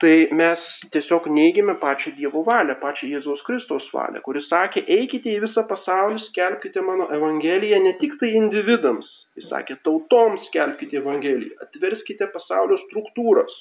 [0.00, 5.42] tai mes tiesiog neigime pačią Dievo valią, pačią Jėzaus Kristaus valią, kuris sakė, eikite į
[5.44, 9.08] visą pasaulį, skelbkite mano evangeliją ne tik tai individams,
[9.38, 13.52] Jis sakė, tautoms skelbkite Evangeliją, atverskite pasaulio struktūras.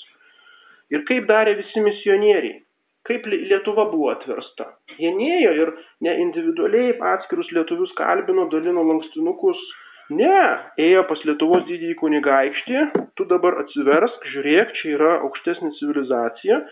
[0.90, 2.58] Ir kaip darė visi misionieriai,
[3.06, 4.72] kaip Lietuva buvo atversta.
[4.98, 5.72] Jie neėjo ir
[6.06, 9.62] ne individualiai atskirus lietuvius kalbino, dalino lankstinukus.
[10.10, 10.38] Ne,
[10.82, 12.86] ėjo pas Lietuvos didįjį kunigaikštį,
[13.18, 16.64] tu dabar atsiversk, žiūrėk, čia yra aukštesnė civilizacija.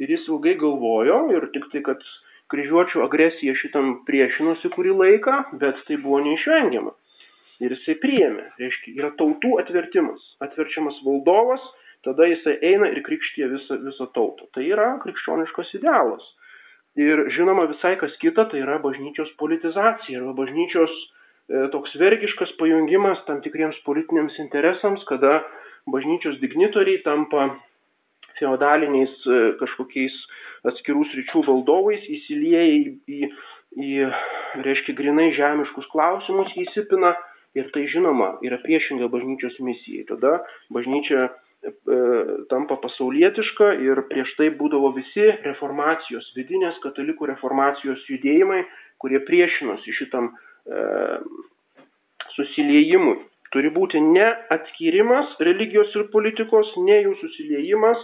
[0.00, 2.04] Ir jis ilgai galvojo ir tik tai, kad
[2.52, 6.92] kryžiuočių agresija šitam priešinosi kurį laiką, bet tai buvo neišvengiama
[7.62, 8.44] ir jisai priėmė.
[8.60, 10.22] Reiškia, yra tautų atvertimas.
[10.44, 11.64] Atverčiamas valdovas,
[12.06, 14.48] tada jisai eina ir krikštie visą, visą tautą.
[14.54, 16.24] Tai yra krikščioniškas idealas.
[17.00, 21.06] Ir žinoma, visai kas kita, tai yra bažnyčios politizacija arba bažnyčios e,
[21.72, 25.40] toks vergiškas pajungimas tam tikriems politiniams interesams, kada
[25.90, 27.48] bažnyčios dignitoriai tampa
[28.38, 30.14] feodaliniais e, kažkokiais
[30.70, 33.32] atskirų sričių valdovais, įsilieja į, į,
[33.82, 33.90] į
[34.64, 37.16] reiškia, grinai žemiškus klausimus, įsipina
[37.52, 40.06] Ir tai žinoma yra priešinga bažnyčios misijai.
[40.08, 40.38] Tada
[40.72, 41.32] bažnyčia e,
[42.48, 48.62] tampa pasaulietiška ir prieš tai būdavo visi reformacijos, vidinės katalikų reformacijos judėjimai,
[49.04, 50.34] kurie priešinosi šitam e,
[52.36, 53.18] susiliejimui.
[53.52, 58.00] Turi būti ne atskirimas religijos ir politikos, ne jų susiliejimas,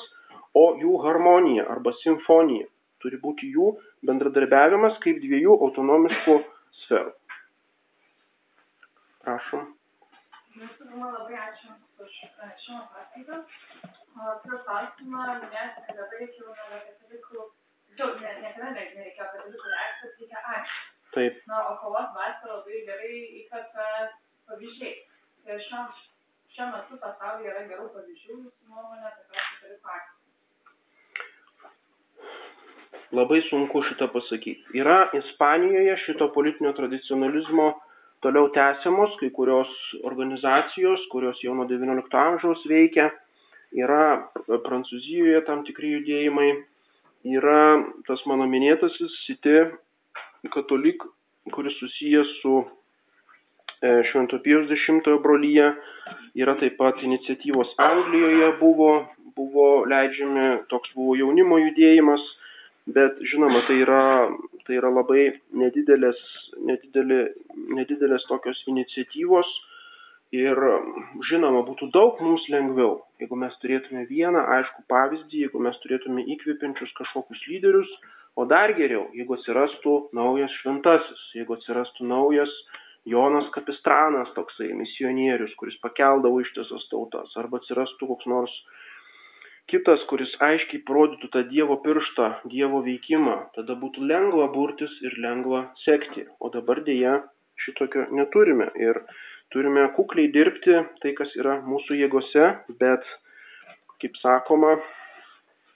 [0.55, 2.67] o jų harmonija arba simfonija.
[3.03, 3.73] Turi būti jų
[4.09, 6.37] bendradarbiavimas kaip dviejų autonomiškų
[6.83, 7.13] sferų.
[9.25, 9.67] Prašom.
[10.59, 13.41] Visų pirma, labai ačiū už pranešimą paskaitą.
[14.43, 17.45] Turiu klausimą, kad dabar jau nebe katalikų,
[18.01, 19.88] jau ne, niekada nereikėjo katalikų akcijos.
[21.19, 21.35] Taip.
[21.51, 23.87] Na, o kovos dvasia labai gerai įkvepia
[24.47, 24.95] pavyzdžiai.
[25.49, 25.81] Tai šiuo,
[26.55, 30.17] šiuo metu pasaulyje yra gerų pavyzdžių, jūsų nuomonė, tokios katalikų akcijos.
[33.19, 34.63] Labai sunku šitą pasakyti.
[34.79, 37.67] Yra Ispanijoje šito politinio tradicionalizmo
[38.23, 39.75] toliau tęsiamos kai kurios
[40.07, 43.09] organizacijos, kurios jau nuo XIX amžiaus veikia.
[43.75, 46.51] Yra Prancūzijoje tam tikri judėjimai.
[47.35, 47.61] Yra
[48.07, 49.59] tas mano minėtasis City
[50.55, 51.03] katolik,
[51.53, 52.55] kuris susijęs su
[53.83, 55.73] e, Švento Pijos X brolyje.
[56.39, 58.91] Yra taip pat iniciatyvos Anglijoje buvo,
[59.37, 62.23] buvo leidžiami, toks buvo jaunimo judėjimas,
[62.95, 64.03] bet žinoma, tai yra,
[64.67, 66.21] tai yra labai nedidelės,
[66.71, 67.21] nedidelė,
[67.81, 69.51] nedidelės tokios iniciatyvos
[70.37, 70.61] ir
[71.29, 76.93] žinoma, būtų daug mums lengviau, jeigu mes turėtume vieną aišku pavyzdį, jeigu mes turėtume įkvepiančius
[77.01, 77.93] kažkokius lyderius,
[78.39, 82.53] o dar geriau, jeigu atsirastų naujas šventasis, jeigu atsirastų naujas
[83.09, 88.55] Jonas Kapistranas, toksai misionierius, kuris pakeldavo ištisas tautas, arba atsirastų koks nors
[89.73, 95.67] kitas, kuris aiškiai parodytų tą Dievo pirštą, Dievo veikimą, tada būtų lengva burtis ir lengva
[95.85, 96.25] sekti.
[96.41, 97.19] O dabar dėja
[97.65, 99.03] šitokio neturime ir
[99.53, 102.47] turime kukliai dirbti tai, kas yra mūsų jėgose,
[102.81, 103.05] bet,
[104.03, 104.77] kaip sakoma,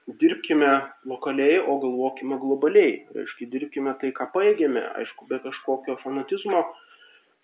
[0.09, 0.71] dirbkime
[1.07, 2.95] lokaliai, o galvokime globaliai.
[3.15, 6.65] Reiškia, dirbkime tai, ką paėgėme, aišku, be kažkokio fanatizmo,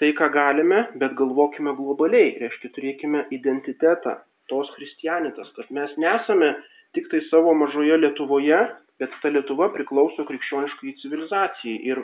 [0.01, 2.35] tai, ką galime, bet galvokime globaliai.
[2.42, 4.18] Reiškia, turėkime identitetą,
[4.49, 6.55] tos kristianitas, kad mes nesame
[6.97, 8.61] tik tai savo mažoje Lietuvoje,
[8.99, 11.77] bet ta Lietuva priklauso krikščioniškai civilizacijai.
[11.90, 12.03] Ir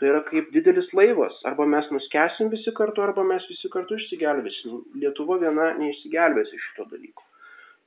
[0.00, 1.36] tai yra kaip didelis laivas.
[1.48, 4.82] Arba mes nuskesim visi kartu, arba mes visi kartu išsigelbėsim.
[5.00, 7.24] Lietuva viena neišsigelbės iš šito dalyko.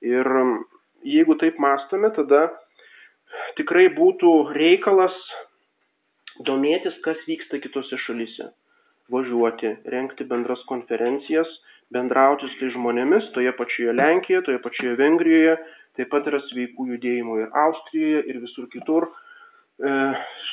[0.07, 0.29] Ir
[1.05, 2.47] jeigu taip mastome, tada
[3.59, 5.15] tikrai būtų reikalas
[6.47, 8.51] domėtis, kas vyksta kitose šalise.
[9.11, 11.47] Važiuoti, renkti bendras konferencijas,
[11.95, 15.53] bendrauti su tai žmonėmis toje pačioje Lenkijoje, toje pačioje Vengrijoje,
[15.97, 19.93] taip pat yra sveikų judėjimų ir Austrijoje ir visur kitur, e,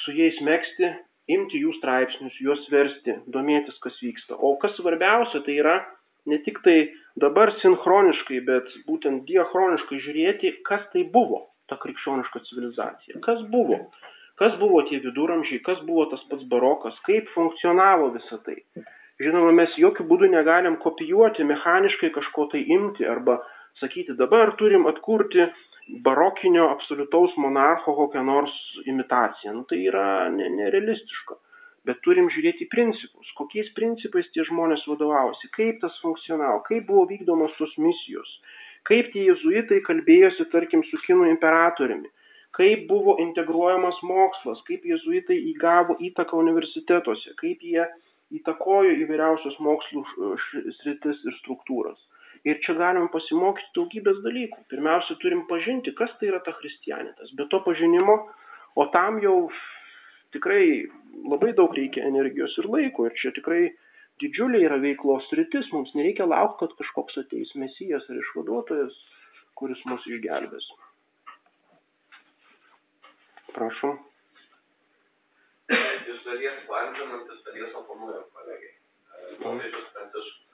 [0.04, 0.92] su jais mėgsti,
[1.34, 4.38] imti jų straipsnius, juos versti, domėtis, kas vyksta.
[4.38, 5.78] O kas svarbiausia, tai yra
[6.30, 6.78] ne tik tai
[7.20, 13.78] dabar sinchroniškai, bet būtent diachroniškai žiūrėti, kas tai buvo ta krikščioniška civilizacija, kas buvo,
[14.40, 18.60] kas buvo tie viduramžiai, kas buvo tas pats barokas, kaip funkcionavo visa tai.
[19.22, 23.38] Žinoma, mes jokių būdų negalim kopijuoti, mechaniškai kažko tai imti arba
[23.80, 25.46] sakyti, dabar turim atkurti
[26.04, 28.54] barokinio absoliutaus monarcho kokią nors
[28.86, 29.54] imitaciją.
[29.54, 31.38] Nu, tai yra nerealistiška.
[31.84, 37.04] Bet turim žiūrėti į principus, kokiais principais tie žmonės vadovavosi, kaip tas funkcionavo, kaip buvo
[37.10, 38.30] vykdomos tos misijos,
[38.88, 42.08] kaip tie jezuitai kalbėjosi, tarkim, su kinų imperatoriumi,
[42.56, 47.84] kaip buvo integruojamas mokslas, kaip jezuitai įgavo įtaką universitetuose, kaip jie
[48.40, 50.04] įtakojo įvairiausios mokslų
[50.80, 52.00] sritis ir struktūras.
[52.44, 54.64] Ir čia galim pasimokyti daugybės dalykų.
[54.72, 57.32] Pirmiausia, turim pažinti, kas tai yra ta kristianitas.
[57.38, 58.18] Be to pažinimo,
[58.76, 59.48] o tam jau
[60.34, 60.86] tikrai
[61.32, 63.08] labai daug reikia energijos ir laiko.
[63.08, 63.62] Ir čia tikrai
[64.22, 65.70] didžiulė yra veiklos rytis.
[65.72, 68.98] Mums nereikia laukti, kad kažkoks ateis mesijas ar išvaduotojas,
[69.58, 70.66] kuris mus išgelbės.
[73.54, 74.02] Prašom
[76.14, 78.72] iš dalies paantrinant, iš dalies oponuojant kolegai.
[79.42, 80.44] Popiežius Pranciškus.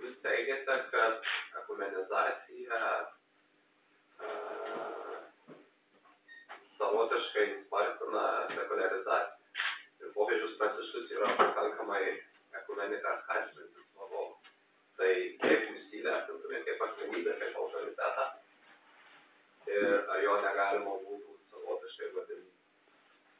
[0.00, 1.14] Jūs teigiate, kad
[1.62, 2.43] ekumenizacija
[7.34, 9.34] savotiškai spartina sekularizaciją.
[10.00, 12.22] Ir popiežius Pranciškus yra pakankamai
[12.54, 14.38] ekumeniką skatinantis vadovas.
[14.98, 15.10] Tai
[15.42, 18.26] kaip jūs įvertintumėte kaip asmenybę, kaip autoritetą
[19.66, 22.52] ir ar jo negalima būtų savotiškai vadinti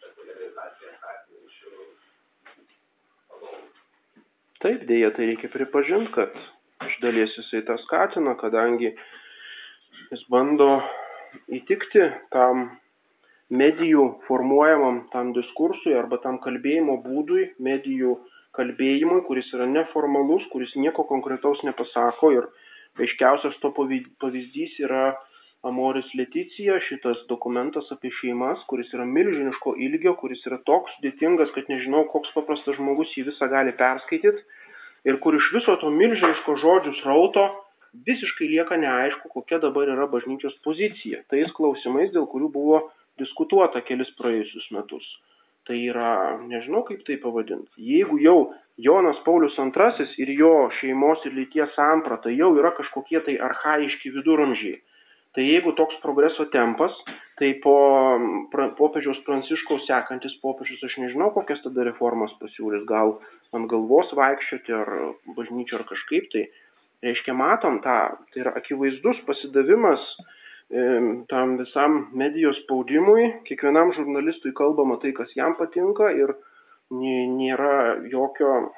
[0.02, 1.74] sekuliarizaciją skatinančių
[3.30, 3.64] vadovų.
[4.64, 6.38] Taip, dėja, tai reikia pripažinti, kad
[6.88, 8.96] iš dalies jisai tą skatina, kadangi
[10.10, 10.80] jis bando
[11.52, 12.72] įtikti tam
[13.60, 18.16] medijų formuojamam tam diskursui arba tam kalbėjimo būdui, medijų
[18.56, 22.48] kalbėjimui, kuris yra neformalus, kuris nieko konkretaus nepasako ir
[23.02, 25.14] aiškiausias to pavyzdys yra
[25.64, 31.70] Amoris Leticija, šitas dokumentas apie šeimas, kuris yra milžiniško ilgio, kuris yra toks sudėtingas, kad
[31.72, 34.44] nežinau, koks paprastas žmogus jį visą gali perskaityti
[35.08, 37.46] ir kur iš viso to milžiniško žodžių srauto
[38.06, 41.22] visiškai lieka neaišku, kokia dabar yra bažnyčios pozicija.
[41.32, 42.82] Tais klausimais, dėl kurių buvo
[43.20, 45.06] diskutuota kelis praėjusius metus.
[45.64, 47.72] Tai yra, nežinau kaip tai pavadinti.
[47.80, 48.38] Jeigu jau
[48.76, 54.82] Jonas Paulius II ir jo šeimos ir lyties samprata jau yra kažkokie tai arhaiški viduramžiai,
[55.34, 56.94] Tai jeigu toks progreso tempas,
[57.40, 57.74] tai po
[58.78, 63.16] popiežiaus pranciškaus sekantis popiežius, aš nežinau, kokias tada reformas pasiūlys, gal
[63.56, 64.92] ant galvos vaikščioti ar
[65.34, 66.44] bažnyčio ar kažkaip, tai
[67.02, 67.96] reiškia matom tą,
[68.30, 70.22] tai yra akivaizdus pasidavimas e,
[71.28, 76.32] tam visam medijos spaudimui, kiekvienam žurnalistui kalbama tai, kas jam patinka ir
[76.90, 78.72] nėra jokio,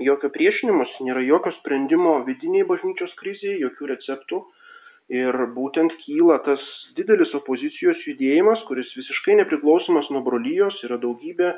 [0.00, 4.44] jokio priešinimus, nėra jokio sprendimo vidiniai bažnyčios kriziai, jokių receptų.
[5.12, 6.60] Ir būtent kyla tas
[6.96, 11.50] didelis opozicijos judėjimas, kuris visiškai nepriklausomas nuo brolyjos, yra daugybė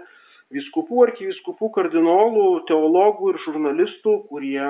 [0.50, 4.66] viskupų, arkiviskupų, kardinolų, teologų ir žurnalistų, kurie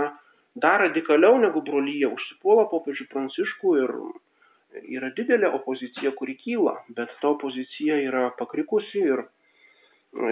[0.60, 3.96] dar radikaliau negu brolyje užsipuola popiežių Pranciškų ir
[4.84, 9.24] yra didelė opozicija, kuri kyla, bet ta opozicija yra pakrikusi ir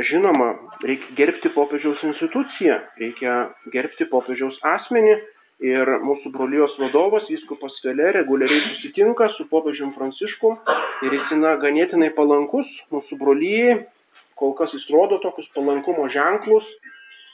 [0.08, 0.54] žinoma,
[0.84, 3.34] reikia gerbti popiežiaus instituciją, reikia
[3.72, 5.16] gerbti popiežiaus asmenį
[5.64, 10.56] ir mūsų brolijos vadovas, vyskupas Vėlė, reguliariai susitinka su popiežium Pranciškum
[11.06, 13.76] ir jis yra ganėtinai palankus mūsų brolyjai,
[14.40, 16.66] kol kas jis rodo tokius palankumo ženklus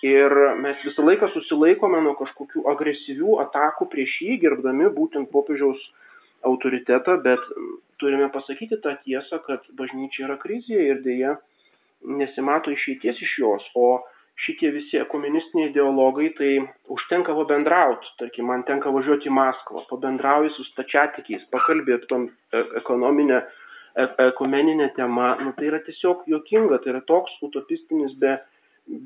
[0.04, 5.80] ir mes visą laiką susilaikome nuo kažkokių agresyvių atakų prieš jį, gerbdami būtent popiežiaus
[6.46, 7.42] autoritetą, bet
[8.00, 11.36] turime pasakyti tą tiesą, kad bažnyčia yra krizėje ir dėja
[12.20, 14.00] nesimato išeities iš jos, o
[14.40, 16.50] šitie visi ekumenistiniai ideologai, tai
[16.94, 22.62] užtenka pabendrauti, tarkim, man tenka važiuoti į Maskvą, pabendrauji su stačiatikiais, pakalbė apie tom e,
[22.80, 28.38] ekonominę, e, ekumeninę temą, nu, tai yra tiesiog juokinga, tai yra toks utopistinis be,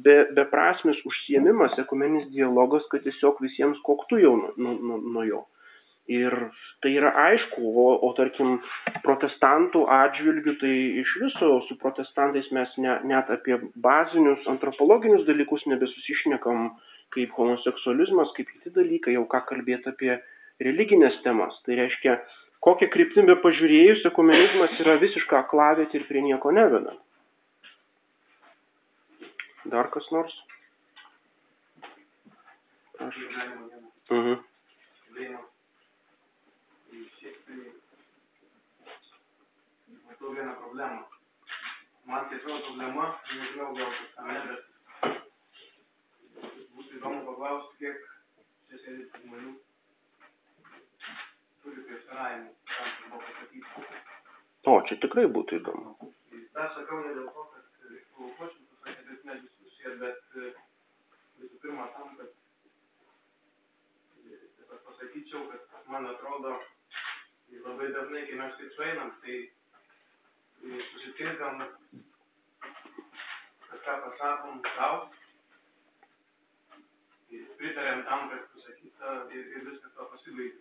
[0.06, 5.42] be, beprasmis užsiemimas, ekumeninis dialogas, kad tiesiog visiems koktų jau nuo nu, nu, nu jo.
[6.12, 6.34] Ir
[6.84, 8.58] tai yra aišku, o, o tarkim,
[9.06, 16.74] protestantų atžvilgių, tai iš viso su protestantais mes ne, net apie bazinius antropologinius dalykus nebesusišnekam,
[17.16, 20.12] kaip homoseksualizmas, kaip kiti dalykai, jau ką kalbėti apie
[20.60, 21.56] religinės temas.
[21.64, 22.18] Tai reiškia,
[22.64, 26.98] kokią kryptimį pažiūrėjus, ekumenizmas yra visiška aklavėti ir prie nieko neveda.
[29.72, 30.36] Dar kas nors?
[33.00, 33.16] Aš.
[34.12, 34.42] Mhm.
[40.24, 41.02] Matau vieną problemą.
[42.06, 43.90] Man tai atrodo problema, nežinau gal
[44.28, 44.62] ne, bet
[46.76, 47.98] būtų įdomu paklausti, kiek
[48.84, 49.52] sėdėti žmonių
[51.62, 53.68] turi prieštaravimų, tam, kas buvo pasakyti.
[54.64, 55.88] O, čia tikrai būtų įdomu.
[56.56, 57.64] Ta sakau ne dėl to, kad
[58.14, 60.20] provokuočiau kažkokią didesnę diskusiją, bet
[61.40, 62.30] visų pirma tam, kad
[64.88, 66.52] pasakyčiau, kad man atrodo,
[67.64, 69.36] labai dažnai, kai mes taip sueinam, tai
[70.62, 71.54] susitinkam,
[73.70, 74.96] kažką pasakom tau,
[77.58, 80.60] pritarėm tam, kas pasakyta ir, ir viskas to pasibaigia.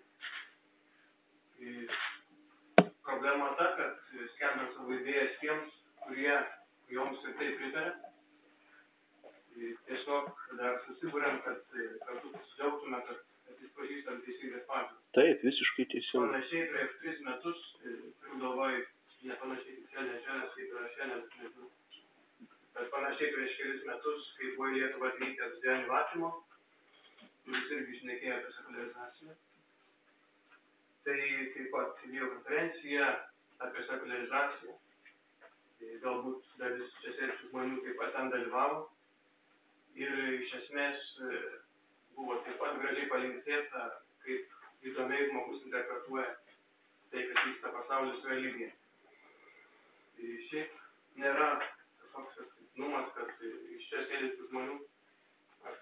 [3.03, 3.93] Problema ta, kad
[4.35, 5.69] skelbiam savo idėjas tiems,
[6.05, 6.37] kurie
[6.91, 7.93] joms ir tai pritarė.
[9.87, 11.59] Tiesiog dar susibūrėm, kad
[12.07, 13.19] kartu pasidžiaugtume, kad
[13.53, 14.99] atpažįstam teisingas pažiūras.
[15.17, 16.29] Taip, visiškai teisingai.
[16.31, 18.75] Panašiai prieš tris metus, turiu galvoj,
[19.29, 21.69] nepanašiai kaip šiandien, šiandien kaip yra šiandien, nežinau.
[22.73, 26.31] Bet panašiai prieš kelis metus, kai buvo į Lietuvą atvykęs Deni Vatimo,
[27.45, 29.35] kuris irgi išnekėjo apie sekularizaciją.
[31.05, 31.19] Tai
[31.55, 33.09] taip pat įvyko konferencija
[33.67, 34.77] apie sekularizaciją.
[36.03, 38.83] Galbūt dalis čia sėdžių žmonių taip pat ten dalyvavo.
[40.03, 41.09] Ir iš esmės
[42.17, 43.89] buvo taip pat gražiai palinkėta,
[44.23, 46.31] kaip įdomiai žmogus interpretuoja
[47.11, 48.71] tai, kas vyksta pasaulis religija.
[50.17, 53.47] Tai šiaip nėra kažkoks atsitiktinumas, kad
[53.77, 54.77] iš čia sėdinčių žmonių
[55.69, 55.79] aš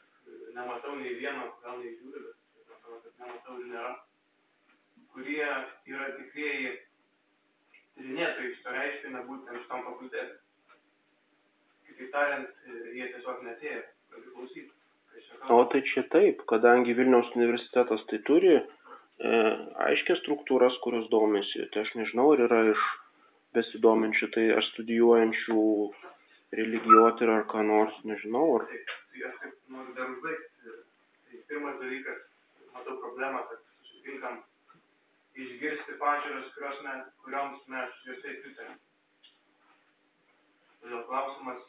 [0.57, 2.23] nematau nei vieno, gal nei žiūri,
[2.55, 3.91] bet atrodo, kad nematau ir nėra,
[5.13, 5.49] kurie
[5.93, 6.75] yra tikrieji
[7.97, 10.37] tyrinėtojai šito reiškinio būtent šitam fakultete.
[11.87, 12.61] Kitaip tariant,
[12.95, 13.81] jie tiesiog netėjo,
[14.13, 14.71] kad klausyti.
[15.51, 18.63] O tai čia taip, kadangi Vilniaus universitetas tai turi e,
[19.87, 22.83] aiškias struktūras, kurios domisi, tai aš nežinau, ar yra iš
[23.55, 25.63] besidominčių, tai ar studijuojančių
[26.59, 28.45] religijotyrą ar ką nors, nežinau.
[28.59, 28.67] Ar...
[28.67, 30.77] Aš taip noriu dar užbaigti.
[31.31, 32.21] Tai pirmas dalykas,
[32.75, 34.39] matau problemą, kad susitinkam
[35.39, 38.79] išgirsti pažiūras, kurios mes, kurioms mes visai pritarėm.
[40.81, 41.67] Todėl klausimas,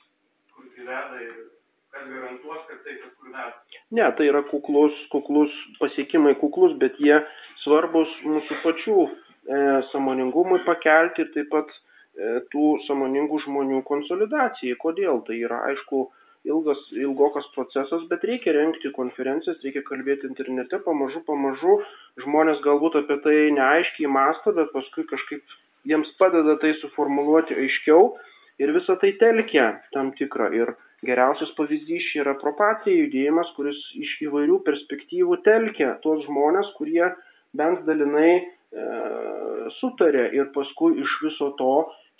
[0.54, 1.34] kur tai veda ir
[1.92, 3.78] kas garantuos, kad tai kažkur veda.
[3.92, 7.20] Ne, tai yra kuklus, kuklus pasiekimai kuklus, bet jie
[7.62, 8.96] svarbus mūsų pačių
[9.90, 14.76] samoningumui pakelti ir taip pat e, tų samoningų žmonių konsolidacijai.
[14.78, 15.22] Kodėl?
[15.26, 16.04] Tai yra, aišku,
[16.46, 21.80] ilgas, ilgokas procesas, bet reikia renkti konferencijas, reikia kalbėti internete, pamažu, pamažu,
[22.22, 25.42] žmonės galbūt apie tai neaiškiai masto, bet paskui kažkaip
[25.90, 28.14] jiems padeda tai suformuluoti aiškiau
[28.62, 30.52] ir visą tai telkia tam tikrą.
[30.54, 37.08] Ir geriausias pavyzdys yra propatija judėjimas, kuris iš įvairių perspektyvų telkia tuos žmonės, kurie
[37.58, 38.61] bent dalinai E,
[39.80, 41.72] sutarė ir paskui iš viso to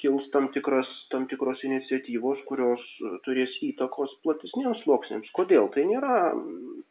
[0.03, 2.82] kils tam, tikras, tam tikros iniciatyvos, kurios
[3.26, 5.30] turės įtakos platesniems sluoksniams.
[5.36, 5.70] Kodėl?
[5.74, 6.16] Tai nėra,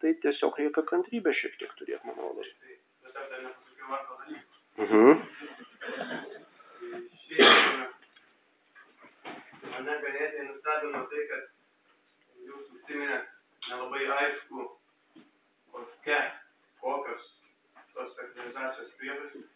[0.01, 2.47] tai tiesiog reikia kantrybę šiek tiek turėti, man rodos.
[4.81, 5.19] Mhm.
[9.71, 13.29] Mane ganėtinai nustebino tai, kad jūs užsiminėt
[13.67, 14.67] nelabai aišku,
[15.75, 16.21] kokia
[16.81, 17.31] kokios
[17.93, 19.50] tos sakralizacijos priežastys.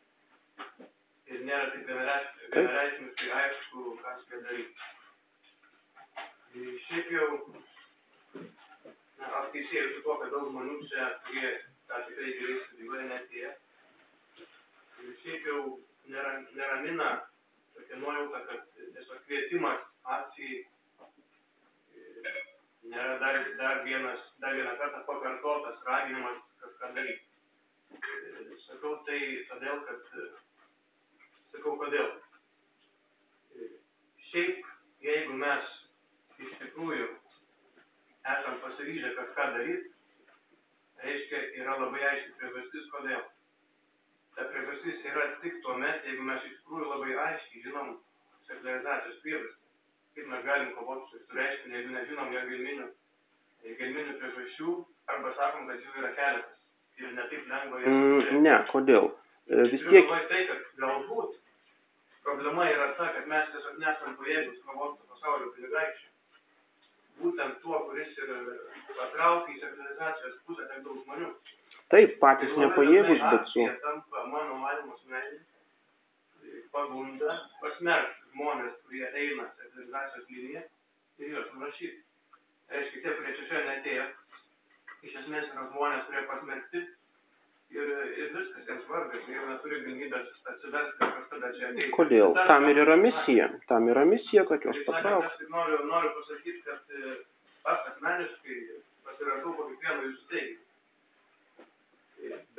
[1.34, 4.90] Ir nėra taip vienareikšmiškai aišku, ką su daryti.
[6.54, 7.30] Tai šiaip jau,
[8.36, 11.50] na, aš teisėjau su tuo, kad daug žmonių čia, kurie
[11.90, 13.52] tą tikrai gerai studijuoja, netėję.
[15.04, 15.60] Ir šiaip jau
[16.14, 17.10] neramina
[17.74, 19.84] tokia nuojauta, kad tiesiog kvietimas
[20.20, 20.64] akcijai
[22.96, 27.24] nėra dar, dar, vienas, dar vieną kartą pakartotas raginimas kažką daryti.
[28.66, 30.12] Sakau tai todėl, kad,
[31.56, 32.12] sakau kodėl.
[34.30, 34.70] Šiaip,
[35.06, 35.74] jeigu mes
[36.46, 37.10] iš tikrųjų
[38.36, 39.92] esam pasiryžę kažką daryti,
[41.04, 43.28] reiškia, yra labai aiški priežastis, kodėl.
[44.36, 47.94] Ta priežastis yra tik tuo met, jeigu mes iš tikrųjų labai aiškiai žinom
[48.48, 49.64] sekularizacijos priežastį
[50.16, 52.86] kaip mes galim kovoti su šitu reiškiniu, jeigu nežinom jo gelminių,
[53.80, 54.76] gelminių priežasčių,
[55.12, 56.62] arba sakom, kad jų yra keletas.
[56.96, 57.82] Ir netaip lengva.
[57.84, 59.10] Mm, ne, kodėl?
[59.52, 60.14] E, vis tiek.
[60.30, 61.34] Tai, kad galbūt
[62.28, 66.12] problema yra ta, kad mes tiesiog nesam pajėgus kovoti su pasaulio kunigaikščiu.
[67.24, 68.32] Būtent tuo, kuris ir
[68.92, 71.30] patraukia į sekularizacijos pusę tiek daug žmonių.
[71.94, 73.68] Taip, patys nepajėgus, bet su.
[73.84, 75.06] Tampa, mano manimus,
[76.76, 80.64] pagunda pasmerkti žmonės, kurie eina civilizacijos liniją
[81.22, 82.04] ir juos nurašyti.
[82.74, 84.06] Reiškia, tie, kurie čia šiandien atėjo,
[85.08, 86.82] iš esmės yra žmonės, kurie pasmerkti
[91.96, 92.34] Kodėl?
[92.50, 93.48] Tam ir yra misija.
[93.70, 95.30] Tam yra misija, kad juos patrauktų.
[95.30, 97.16] Aš tik noriu, noriu pasakyti, kad e,
[97.72, 98.58] aš asmeniškai
[99.08, 100.60] pasirašau po kiekvieno jūsų teiginį.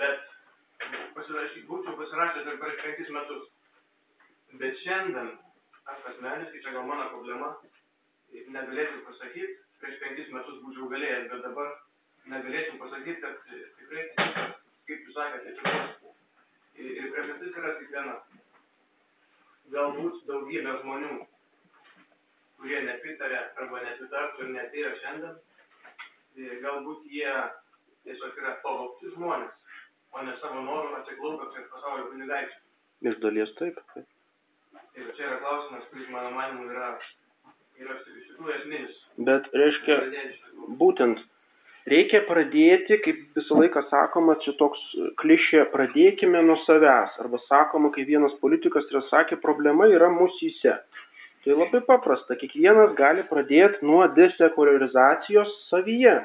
[0.00, 0.20] Bet
[1.16, 3.44] pasirašy, būčiau pasirašęs ir prieš penkis metus.
[4.60, 5.32] Bet šiandien
[5.92, 7.48] aš asmeniškai, čia gal mano problema,
[8.32, 11.68] negalėčiau pasakyti, prieš penkis metus būčiau galėjęs, bet dabar
[12.32, 13.34] negalėčiau pasakyti, kad
[13.80, 14.04] tikrai,
[14.86, 15.72] kaip jūs sakėte, čia
[16.82, 18.16] ir priežastis yra tik viena.
[19.72, 21.12] Galbūt daugybė žmonių,
[22.60, 25.38] kurie nepritarė arba nepritartų ir netėjo šiandien,
[26.62, 27.32] galbūt jie
[28.06, 29.54] tiesiog yra pavokti žmonės,
[30.14, 32.62] o ne savo norų atsiklaupo prieš pasaulio kunigaikščių.
[33.10, 33.80] Iš dalies taip.
[34.96, 36.92] Ir čia yra klausimas, kuris mano manimu yra,
[37.82, 39.00] yra iš tikrųjų esminis.
[39.28, 39.98] Bet reiškia,
[40.80, 41.24] būtent
[41.90, 44.82] reikia pradėti, kaip visą laiką sakoma, čia toks
[45.20, 47.16] klišė, pradėkime nuo savęs.
[47.22, 50.76] Arba sakoma, kai vienas politikas yra sakė, problema yra mūsyse.
[51.46, 56.18] Tai labai paprasta, kiekvienas gali pradėti nuo desekularizacijos savyje.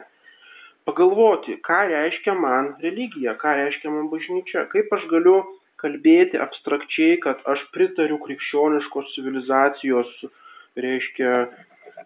[0.89, 5.35] Pagalvoti, ką reiškia man religija, ką reiškia man bažnyčia, kaip aš galiu
[5.81, 10.09] kalbėti abstrakčiai, kad aš pritariu krikščioniškos civilizacijos,
[10.81, 11.35] reiškia,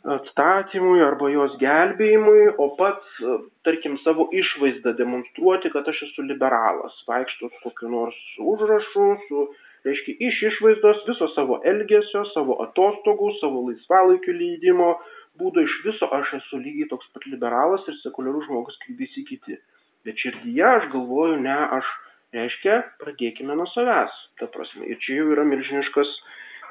[0.03, 3.19] atstatymui arba jos gelbėjimui, o pats,
[3.67, 8.17] tarkim, savo išvaizdą demonstruoti, kad aš esu liberalas, vaikštų su kokiu nors
[8.53, 9.45] užrašu, su,
[9.87, 14.95] reiškia, iš išvaizdos viso savo elgesio, savo atostogų, savo laisvalaikio leidimo
[15.39, 19.59] būdo iš viso aš esu lygiai toks pat liberalas ir sekuliarus žmogus kaip visi kiti.
[20.05, 21.87] Bet širdyje aš galvoju, ne, aš
[22.35, 24.15] Reiškia, pradėkime nuo savęs.
[24.39, 24.83] Ta prasme.
[24.91, 26.09] Ir čia jau yra milžiniškas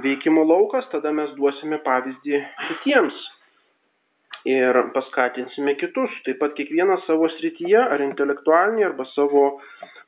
[0.03, 3.23] veikimo laukas, tada mes duosime pavyzdį kitiems.
[4.45, 6.13] Ir paskatinsime kitus.
[6.27, 9.45] Taip pat kiekvienas savo srityje, ar intelektualinėje, arba savo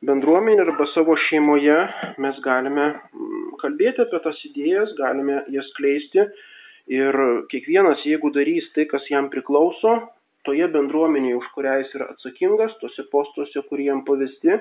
[0.05, 1.79] bendruomenė, arba savo šeimoje
[2.21, 6.27] mes galime mm, kalbėti apie tas idėjas, galime jas kleisti.
[6.93, 7.17] Ir
[7.51, 9.97] kiekvienas, jeigu darys tai, kas jam priklauso,
[10.47, 14.61] toje bendruomenėje, už kurią jis yra atsakingas, tose postuose, kurie jam pavesti,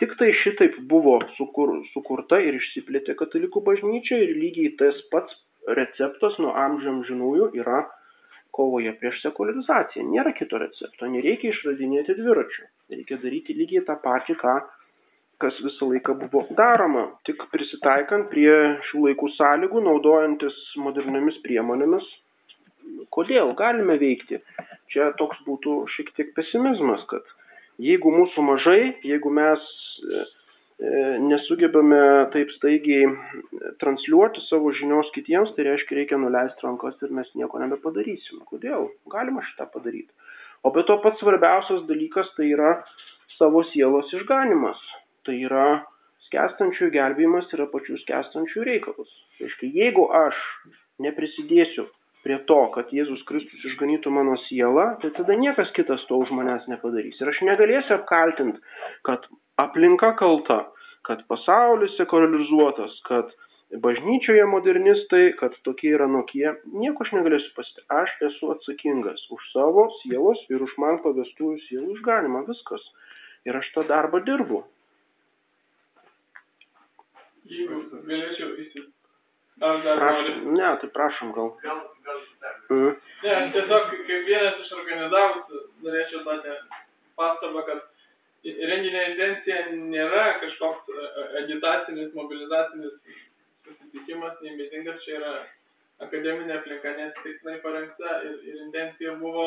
[0.00, 5.34] tik tai šitaip buvo sukur, sukurta ir išsiplėtė katalikų bažnyčia ir lygiai tas pats
[5.78, 7.82] receptas nuo amžiam žinųjų yra
[8.52, 10.04] kovoje prieš sekularizaciją.
[10.12, 12.64] Nėra kito recepto, nereikia išradinėti dviračių.
[12.92, 14.56] Reikia daryti lygiai tą patį, ką,
[15.42, 18.52] kas visą laiką buvo daroma, tik prisitaikant prie
[18.90, 22.08] šių laikų sąlygų, naudojantis moderniomis priemonėmis.
[23.14, 24.42] Kodėl galime veikti?
[24.92, 27.24] Čia toks būtų šiek tiek pesimizmas, kad
[27.80, 29.62] Jeigu mūsų mažai, jeigu mes
[30.04, 30.24] e,
[30.82, 30.90] e,
[31.24, 32.00] nesugebame
[32.34, 33.08] taip staigiai
[33.80, 38.42] transliuoti savo žinios kitiems, tai reiškia reikia nuleisti rankas ir mes nieko nebepadarysim.
[38.48, 38.90] Kodėl?
[39.12, 40.12] Galima šitą padaryti.
[40.62, 42.76] O be to pats svarbiausias dalykas tai yra
[43.38, 44.78] savo sielos išganimas.
[45.26, 45.66] Tai yra
[46.28, 49.10] skęstančių gelbėjimas yra pačių skęstančių reikalus.
[49.38, 50.38] Tai reiškia, jeigu aš
[51.02, 51.88] neprisidėsiu
[52.22, 56.68] prie to, kad Jėzus Kristus išganytų mano sielą, tai tada niekas kitas to už manęs
[56.70, 57.18] nepadarys.
[57.20, 58.62] Ir aš negalėsiu apkaltinti,
[59.06, 59.26] kad
[59.60, 60.60] aplinka kalta,
[61.06, 63.32] kad pasaulis sekularizuotas, kad
[63.82, 66.46] bažnyčioje modernistai, kad tokie yra nokie.
[66.76, 67.86] Nieko aš negalėsiu pasakyti.
[68.02, 72.44] Aš esu atsakingas už savo sielos ir už man pavestųjų sielų išganimą.
[72.50, 72.84] Viskas.
[73.48, 74.62] Ir aš tą darbą dirbu.
[77.50, 78.86] Jeigu galėčiau įsi...
[79.60, 80.58] Ar dar Prašom, nori?
[80.58, 81.50] ne, tai prašom gal.
[81.62, 82.54] Gal, gal dar.
[82.70, 82.92] Mhm.
[83.22, 85.50] Ne, tiesiog kaip vienas iš organizavus
[85.84, 86.54] norėčiau tokią
[87.20, 87.82] pastabą, kad
[88.70, 92.96] renginio intencija nėra kažkoks e, e, agitacinis, mobilizacinis
[93.66, 95.34] susitikimas, nei mitingas, čia yra
[96.02, 99.46] akademinė aplinka neatsitiktinai parengta ir, ir intencija buvo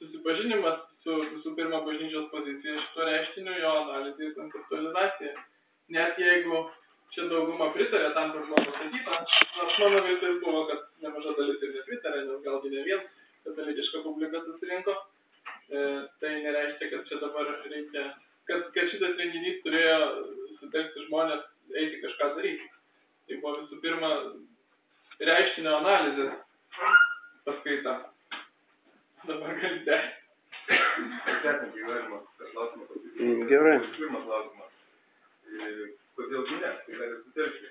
[0.00, 5.34] susipažinimas su visų pirma bažnyčios pozicija šito reiškinio, jo analizė ir konceptualizacija.
[5.94, 6.64] Net jeigu
[7.14, 9.18] čia dauguma pritarė tam, kas buvo pasakyta,
[9.58, 13.02] nors mano viltis buvo, kad nemaža dalis ir nepritarė, nes galgi ne vien
[13.44, 14.94] katalikiška publika susirinko,
[15.70, 15.82] e,
[16.20, 18.06] tai nereiškia, kad čia dabar reikia,
[18.50, 19.98] kad, kad šitas renginys turėjo
[20.60, 21.46] sutelkti žmonės
[21.82, 22.70] eiti kažką daryti.
[23.28, 24.10] Tai buvo visų pirma
[25.30, 26.34] reiškinio analizės
[27.46, 27.96] paskaita.
[29.24, 30.20] Dabar gali tęsti.
[30.64, 33.20] Tęsiant gyvenimą, tą klausimą pasakyti.
[33.20, 33.76] Mm, Gerai.
[33.96, 36.00] Pirmas klausimas.
[36.18, 36.72] Kodėl gi ne?
[36.86, 37.70] Tai gali sutelkti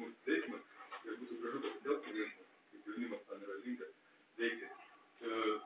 [0.00, 3.96] mūsų teismas ir būtų gražu pasitelkti teismas, kaip jaunimas tam yra linkęs
[4.40, 4.70] veikti.
[5.24, 5.58] E,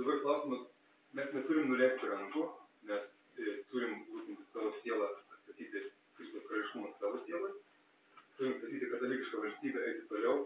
[0.00, 0.60] Dabar klausimas,
[1.18, 2.44] mes neturim nuleisti rankų,
[2.88, 3.02] nes
[3.42, 5.82] e, turim rūpinti savo sielą, atstatyti
[6.16, 7.50] Kristaus karališkumą savo sielai,
[8.38, 10.38] turim statyti katalikišką valstybę, eiti toliau,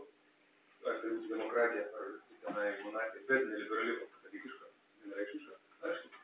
[0.88, 2.10] ar tai būtų demokratija, ar
[2.48, 4.72] tenai monarchija, bet neliberali, katalikiška,
[5.04, 5.60] vienareikšmiška,
[5.92, 6.23] aišku.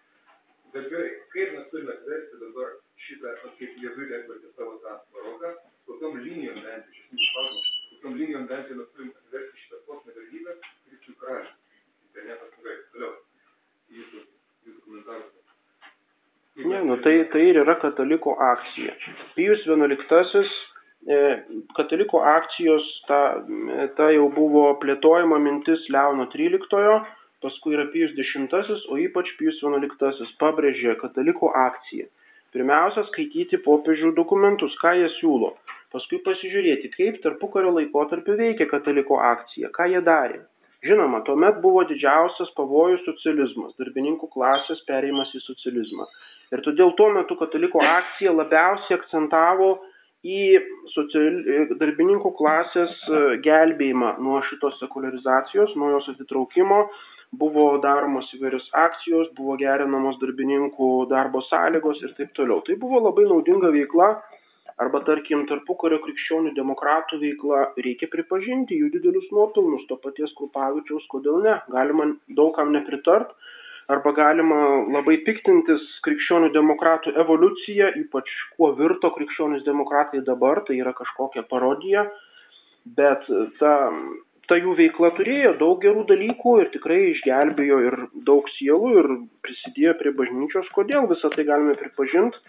[0.75, 5.51] Bet gerai, kaip mes turime atversti dabar šitą, vat kaip lietuviai atvertė savo tą baroką,
[5.89, 10.57] kokiom linijom bent, iš esmės klausimas, kokiom linijom bent mes turime atversti šitą kosminę realybę
[10.63, 11.53] Kristų karalių.
[12.07, 13.13] Internetas gerai, toliau.
[13.99, 14.25] Jūsų,
[14.69, 15.37] jūsų komentarus.
[16.71, 18.95] Ne, nu tai, tai ir yra katalikų akcija.
[19.35, 20.43] Pijus XI,
[21.11, 21.21] e,
[21.79, 23.21] katalikų akcijos, ta,
[23.99, 27.01] ta jau buvo plėtojama mintis Leono XIII,
[27.45, 32.09] paskui yra Pijus X, o ypač Pijus XI pabrėžė katalikų akciją.
[32.55, 35.53] Pirmiausia, skaityti popiežių dokumentus, ką jie siūlo.
[35.95, 40.41] Paskui pasižiūrėti, kaip tarpukario laikotarpiu veikia kataliko akcija, ką jie darė.
[40.87, 46.07] Žinoma, tuomet buvo didžiausias pavojus socializmas, darbininkų klasės perėjimas į socializmą.
[46.55, 49.75] Ir todėl tuo metu kataliko akcija labiausiai akcentavo
[50.25, 50.41] į
[50.95, 51.37] social...
[51.83, 56.81] darbininkų klasės e, gelbėjimą nuo šitos sekularizacijos, nuo jos atitraukimo.
[57.31, 62.59] Buvo daromos įvairios akcijos, buvo gerinamos darbininkų darbo sąlygos ir taip toliau.
[62.67, 64.09] Tai buvo labai naudinga veikla
[64.83, 67.61] arba tarkim tarpukario krikščionių demokratų veikla.
[67.87, 72.09] Reikia pripažinti jų didelius nuopelnus to paties Krupavičiaus, kodėl ne, galima
[72.39, 73.31] daugam nepritart,
[73.91, 74.61] arba galima
[74.95, 82.07] labai piktintis krikščionių demokratų evoliucija, ypač kuo virto krikščionys demokratai dabar, tai yra kažkokia parodija,
[82.99, 83.27] bet
[83.59, 83.75] ta,
[84.51, 89.13] ta jų veikla turėjo daug gerų dalykų ir tikrai išgelbėjo ir daug sielų ir
[89.47, 92.43] prisidėjo prie bažnyčios, kodėl visą tai galime pripažinti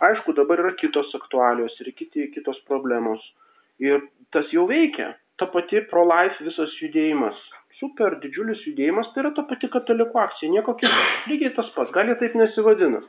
[0.00, 3.22] Aišku, dabar yra kitos aktualios ir kiti, kitos problemos.
[3.82, 4.04] Ir
[4.34, 5.16] tas jau veikia.
[5.38, 7.38] Ta pati pro-life visas judėjimas.
[7.78, 11.02] Super didžiulis judėjimas, tai yra ta pati katalikų akcija, nieko kito.
[11.30, 13.02] Lygiai tas pats, gali taip nesivadina.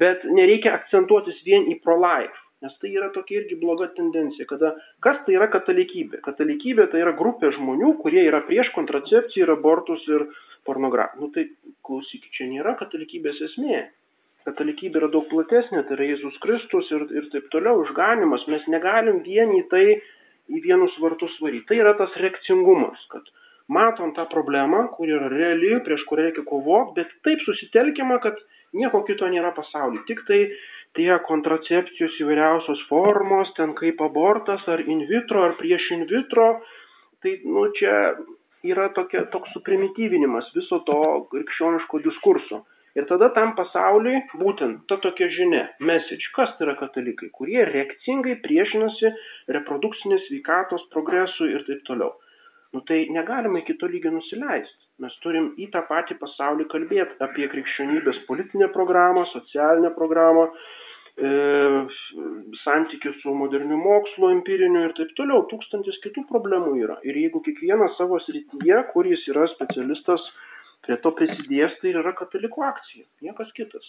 [0.00, 5.20] Bet nereikia akcentuotis vien į pro-life, nes tai yra tokia irgi bloga tendencija, kada kas
[5.26, 6.22] tai yra katalikybė.
[6.24, 10.26] Katalikybė tai yra grupė žmonių, kurie yra prieš kontracepciją ir abortus ir
[10.66, 11.22] pornografiją.
[11.22, 11.48] Nu tai
[11.86, 13.86] klausykit, čia nėra katalikybės esmė
[14.48, 18.46] katalikybė yra daug platesnė, tai yra Jėzus Kristus ir, ir taip toliau, išganimas.
[18.52, 19.84] Mes negalim vieni tai
[20.48, 21.66] į vienus vartus varyti.
[21.68, 23.28] Tai yra tas reakcingumas, kad
[23.72, 28.38] matom tą problemą, kur yra reali, prieš kurią reikia kovoti, bet taip susitelkima, kad
[28.76, 30.06] nieko kito nėra pasaulyje.
[30.08, 30.40] Tik tai
[30.96, 36.48] tie kontracepcijos įvairiausios formos, ten kaip abortas, ar in vitro, ar prieš in vitro,
[37.22, 37.94] tai nu, čia
[38.66, 40.98] yra tokia, toks suprimityvinimas viso to
[41.32, 42.64] krikščioniško diskurso.
[42.96, 48.38] Ir tada tam pasauliui būtent ta tokia žinia, message, kas tai yra katalikai, kurie reakcingai
[48.42, 49.12] priešinasi
[49.54, 52.16] reprodukcinės sveikatos progresui ir taip toliau.
[52.74, 54.87] Nu tai negalima iki to lygio nusileisti.
[55.02, 61.30] Mes turim į tą patį pasaulį kalbėti apie krikščionybės politinę programą, socialinę programą, e,
[62.64, 65.44] santykius su moderniu mokslu, empiriniu ir taip toliau.
[65.52, 66.98] Tūkstantis kitų problemų yra.
[67.06, 70.26] Ir jeigu kiekvienas savo srityje, kur jis yra specialistas,
[70.86, 73.86] prie to prisidės, tai yra katalikų akcija, niekas kitas.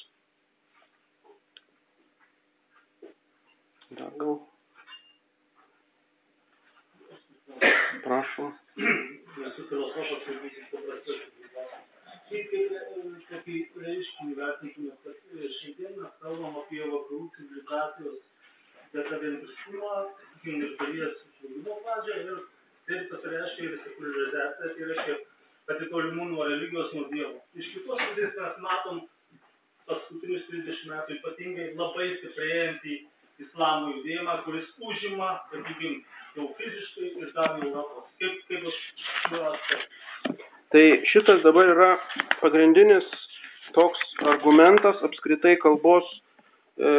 [3.98, 4.38] Dar gal.
[8.06, 8.54] Prašom.
[9.48, 11.20] Esu filosofas ir visi paprastas.
[12.30, 12.52] Kaip
[13.46, 15.22] kaip reiškinį vertinkime, kad
[15.58, 18.18] šiandien mes kalbam apie vakarų civilizacijos
[18.94, 22.42] dekadentiskumą, sakykim, ir dalies žlugimo pradžią ir
[22.90, 25.18] taip tas reiškia ir sekularizacija, tai reiškia
[25.76, 27.40] atitolimų nuo religijos, nuo Dievo.
[27.56, 29.02] Iš kitos pusės mes matom
[29.90, 33.00] paskutinius 30 metų ypatingai labai stiprėjantį
[33.44, 36.04] islamo judėjimą, kuris užima, sakykime,
[36.38, 38.08] jau fiziškai ir dalį Europos.
[38.20, 38.70] Kaip, kaip
[39.54, 40.48] aspektu?
[40.70, 41.90] Tai šitas dabar yra
[42.44, 43.08] pagrindinis
[43.74, 44.02] toks
[44.34, 46.90] argumentas apskritai kalbos e,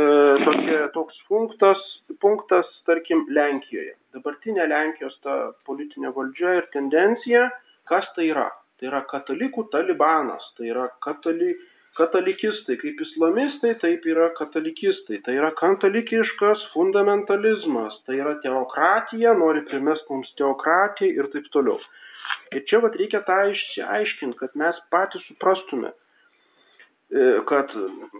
[0.45, 1.83] tokie, toks punktas,
[2.23, 3.95] punktas, tarkim, Lenkijoje.
[4.17, 5.37] Dabartinė Lenkijos ta
[5.69, 7.47] politinė valdžia ir tendencija,
[7.91, 8.49] kas tai yra?
[8.81, 11.53] Tai yra katalikų talibanas, tai yra katali,
[12.01, 20.09] katalikistai, kaip islamistai, taip yra katalikistai, tai yra katalikiškas fundamentalizmas, tai yra teokratija, nori primest
[20.11, 21.81] mums teokratiją ir taip toliau.
[22.55, 25.93] Ir čia vat reikia tą išsiaiškinti, kad mes patys suprastume,
[27.11, 27.73] E, kad,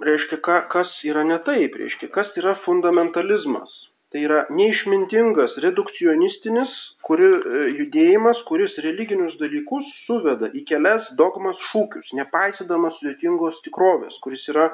[0.03, 3.71] reiškia, ka, kas yra ne taip, reiškia, kas yra fundamentalizmas.
[4.11, 6.73] Tai yra neišmintingas redukcionistinis
[7.07, 14.43] kuri, e, judėjimas, kuris religinius dalykus suveda į kelias dogmas šūkius, nepaisydamas sudėtingos tikrovės, kuris
[14.53, 14.71] yra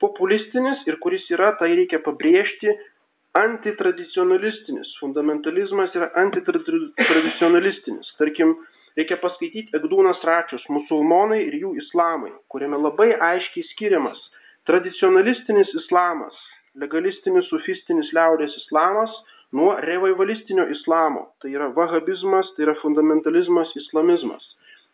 [0.00, 2.72] populistinis ir kuris yra, tai reikia pabrėžti,
[3.36, 4.94] antitradicionalistinis.
[5.00, 8.12] Fundamentalizmas yra antitradicionalistinis.
[8.20, 8.54] Tarkim,
[8.96, 14.20] reikia paskaityti Egdūnas Račius Musulmonai ir jų islamai, kuriame labai aiškiai skiriamas
[14.66, 16.36] tradicionalistinis islamas,
[16.80, 19.12] legalistinis sufistinis liaudės islamas
[19.56, 21.26] nuo revivalistinio islamo.
[21.40, 24.44] Tai yra vahabizmas, tai yra fundamentalizmas, islamizmas.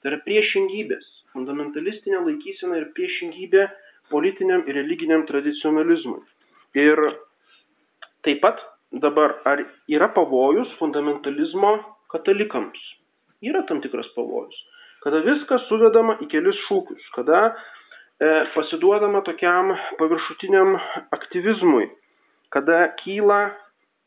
[0.02, 1.08] Tai yra priešingybės.
[1.32, 3.66] Fundamentalistinė laikysena ir priešingybė
[4.12, 6.20] politiniam ir religiniam tradicionalizmui.
[6.78, 7.00] Ir
[8.26, 8.60] taip pat
[8.92, 11.78] dabar, ar yra pavojus fundamentalizmo
[12.12, 12.82] katalikams?
[13.42, 14.54] yra tam tikras pavojus.
[15.02, 17.50] Kada viskas suvedama į kelis šūkius, kada
[18.54, 20.76] pasiduodama tokiam paviršutiniam
[21.14, 21.88] aktyvizmui,
[22.54, 23.42] kada kyla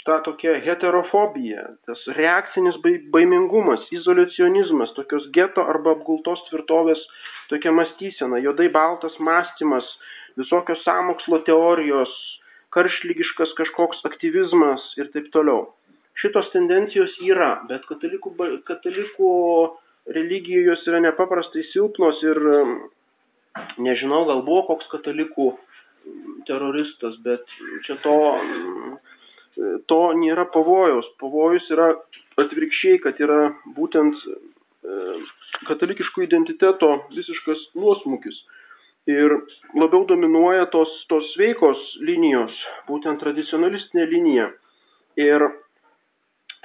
[0.06, 2.78] ta tokia heterofobija, tas reakcinis
[3.12, 7.02] baimingumas, izolacionizmas, tokios geto arba apgultos tvirtovės
[7.50, 9.88] tokia mąstysena, juodai baltas mąstymas,
[10.38, 12.14] visokios samokslo teorijos,
[12.76, 15.72] karšlygiškas kažkoks aktyvizmas ir taip toliau.
[16.22, 18.36] Šitos tendencijos yra, bet katalikų,
[18.70, 19.32] katalikų
[20.16, 22.40] religijos yra nepaprastai silpnos ir
[23.82, 25.52] nežinau, gal buvo koks katalikų
[26.48, 27.44] teroristas, bet
[27.88, 28.18] čia to,
[29.90, 31.08] to nėra pavojaus.
[31.22, 31.94] Pavojus yra
[32.42, 34.20] atvirkščiai, kad yra būtent
[35.66, 38.38] katalikiškų identiteto visiškas nuosmukis.
[39.10, 39.34] Ir
[39.78, 42.54] labiau dominuoja tos, tos sveikos linijos,
[42.90, 44.50] būtent tradicionalistinė linija.
[45.22, 45.46] Ir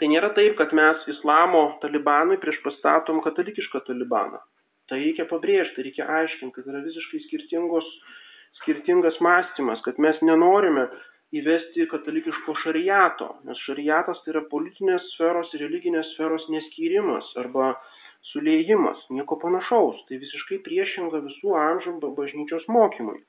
[0.00, 4.38] Tai nėra taip, kad mes islamo talibanui prieš pastatom katalikišką talibaną.
[4.90, 7.86] Tai reikia pabrėžti, reikia aiškinti, kad yra visiškai skirtingos,
[8.60, 10.88] skirtingas mąstymas, kad mes nenorime
[11.40, 17.72] įvesti katalikiško šariato, nes šariatas tai yra politinės sferos ir religinės sferos neskyrimas arba
[18.32, 23.22] sulėjimas, nieko panašaus, tai visiškai priešinga visų amžių bažnyčios mokymui.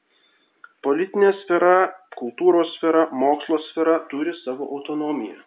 [0.82, 5.38] Politinė sfera, kultūros sfera, mokslo sfera turi savo autonomiją.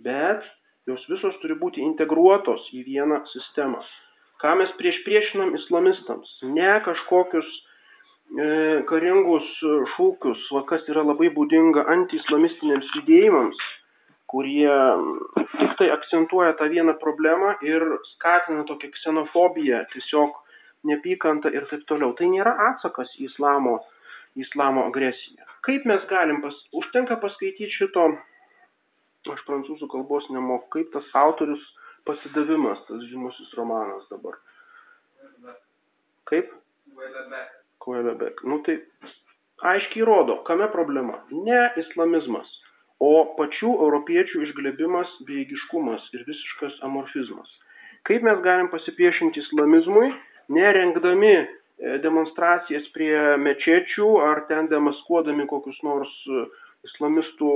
[0.00, 0.48] Bet
[0.88, 3.82] Jos visos turi būti integruotos į vieną sistemą.
[4.40, 6.30] Ką mes prieš priešinam islamistams?
[6.56, 8.46] Ne kažkokius e,
[8.88, 9.48] karingus
[9.94, 13.60] šūkius, va, kas yra labai būdinga antiislamistiniams judėjimams,
[14.32, 14.72] kurie
[15.58, 17.84] tik tai akcentuoja tą vieną problemą ir
[18.14, 20.40] skatina tokią ksenofobiją, tiesiog
[20.88, 22.14] neapykantą ir taip toliau.
[22.16, 23.76] Tai nėra atsakas į islamo,
[24.40, 25.44] islamo agresiją.
[25.66, 28.08] Kaip mes galim, pas, užtenka paskaityti šito
[29.28, 31.60] aš prancūzų kalbos nemoku, kaip tas autorius
[32.08, 34.38] pasidavimas, tas žymusis romanas dabar.
[36.30, 36.52] Kaip?
[37.80, 38.42] Kuelebek.
[38.44, 38.78] Nu tai
[39.72, 41.20] aiškiai rodo, kame problema.
[41.30, 42.48] Ne islamizmas,
[43.00, 47.48] o pačių europiečių išglebimas, bejėgiškumas ir visiškas amorfizmas.
[48.08, 50.10] Kaip mes galim pasipriešinti islamizmui,
[50.52, 51.46] nerengdami e,
[52.04, 56.44] demonstracijas prie mečečių ar ten demaskuodami kokius nors e,
[56.88, 57.52] islamistų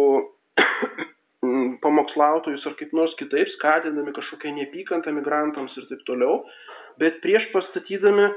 [1.82, 6.42] pamokslautojus ar kaip nors kitaip, skatindami kažkokią neapykantą migrantams ir taip toliau,
[7.00, 8.28] bet prieš pastatydami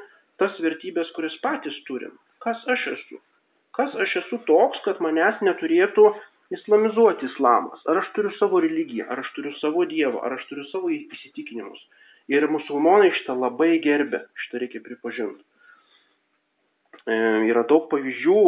[0.41, 2.13] tas vertybės, kurias patys turim.
[2.43, 3.21] Kas aš esu?
[3.77, 6.07] Kas aš esu toks, kad manęs neturėtų
[6.55, 7.81] islamizuoti islamas?
[7.89, 11.81] Ar aš turiu savo religiją, ar aš turiu savo dievą, ar aš turiu savo įsitikinimus?
[12.31, 15.43] Ir musulmonai šitą labai gerbė, šitą reikia pripažinti.
[17.07, 17.15] E,
[17.47, 18.41] yra daug pavyzdžių,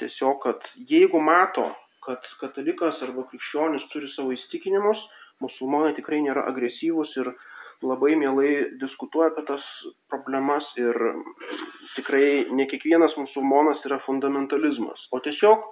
[0.00, 1.66] tiesiog, kad jeigu mato
[2.06, 5.00] kad katalikas arba krikščionis turi savo įstikinimus,
[5.42, 7.32] musulmonai tikrai nėra agresyvūs ir
[7.82, 8.50] labai mielai
[8.80, 9.62] diskutuoja apie tas
[10.10, 10.98] problemas ir
[11.96, 15.64] tikrai ne kiekvienas musulmonas yra fundamentalizmas, o tiesiog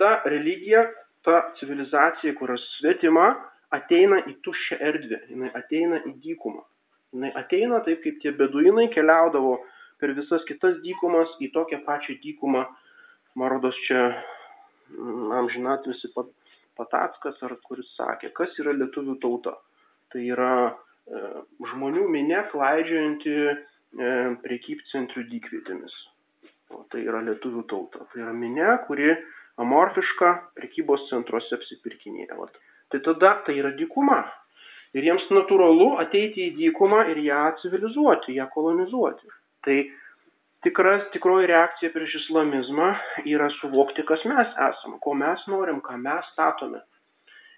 [0.00, 0.86] ta religija,
[1.24, 3.28] ta civilizacija, kurios svetima,
[3.74, 6.62] ateina į tuščią erdvę, jinai ateina į dykumą.
[7.16, 9.56] Jinai ateina taip, kaip tie beduinai keliaudavo
[10.00, 12.66] per visas kitas dykumas į tokią pačią dykumą.
[13.36, 14.02] Marodos čia
[14.90, 16.12] mm, amžinatvisi
[16.76, 19.54] Patackas, ar kuris sakė, kas yra lietuvių tauta.
[20.12, 21.22] Tai yra e,
[21.70, 23.54] žmonių minė klaidžianti e,
[24.44, 25.96] priekybcentrių dykvietėmis.
[26.76, 28.04] O tai yra lietuvių tauta.
[28.12, 29.14] Tai yra minė, kuri
[29.62, 32.36] amorfiška prekybos centruose apsipirkinėja.
[32.36, 32.58] Vat.
[32.92, 34.20] Tai tada tai yra dykuma.
[34.96, 39.32] Ir jiems natūralu ateiti į dykumą ir ją civilizuoti, ją kolonizuoti.
[39.66, 39.78] Tai
[40.64, 42.92] tikras, tikroji reakcija prieš islamizmą
[43.32, 46.80] yra suvokti, kas mes esame, ko mes norim, ką mes statome.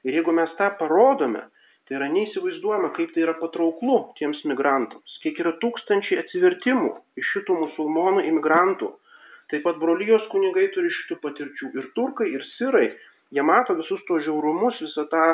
[0.06, 1.44] Ir jeigu mes tą parodome,
[1.88, 6.90] tai yra neįsivaizduojama, kaip tai yra patrauklu tiems migrantams, kiek yra tūkstančiai atsivertimų
[7.20, 8.90] iš šitų musulmonų imigrantų.
[9.48, 11.70] Taip pat brolyjos kunigai turi šitų patirčių.
[11.80, 12.90] Ir turkai, ir sirai,
[13.32, 15.30] jie mato visus tos žiaurumus, visą tą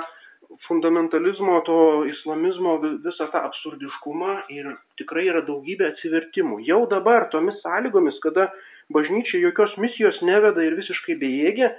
[0.69, 1.79] fundamentalizmo, to
[2.11, 4.69] islamizmo visą tą absurdiškumą ir
[5.01, 6.61] tikrai yra daugybė atsivertimų.
[6.69, 8.51] Jau dabar tomis sąlygomis, kada
[8.95, 11.73] bažnyčia jokios misijos neveda ir visiškai bejėgė,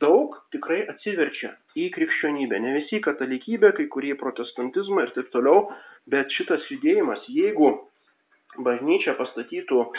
[0.00, 2.60] daug tikrai atsiverčia į krikščionybę.
[2.64, 5.66] Ne visi į katalikybę, kai kurie į protestantizmą ir taip toliau,
[6.08, 7.74] bet šitas judėjimas, jeigu
[8.60, 9.90] bažnyčia pastatytų e,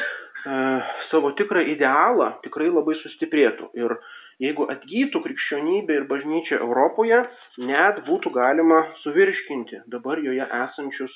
[1.12, 3.70] savo tikrą idealą, tikrai labai sustiprėtų.
[3.78, 3.96] Ir
[4.42, 7.22] jeigu atgytų krikščionybė ir bažnyčia Europoje,
[7.70, 11.14] net būtų galima suvirškinti dabar joje esančius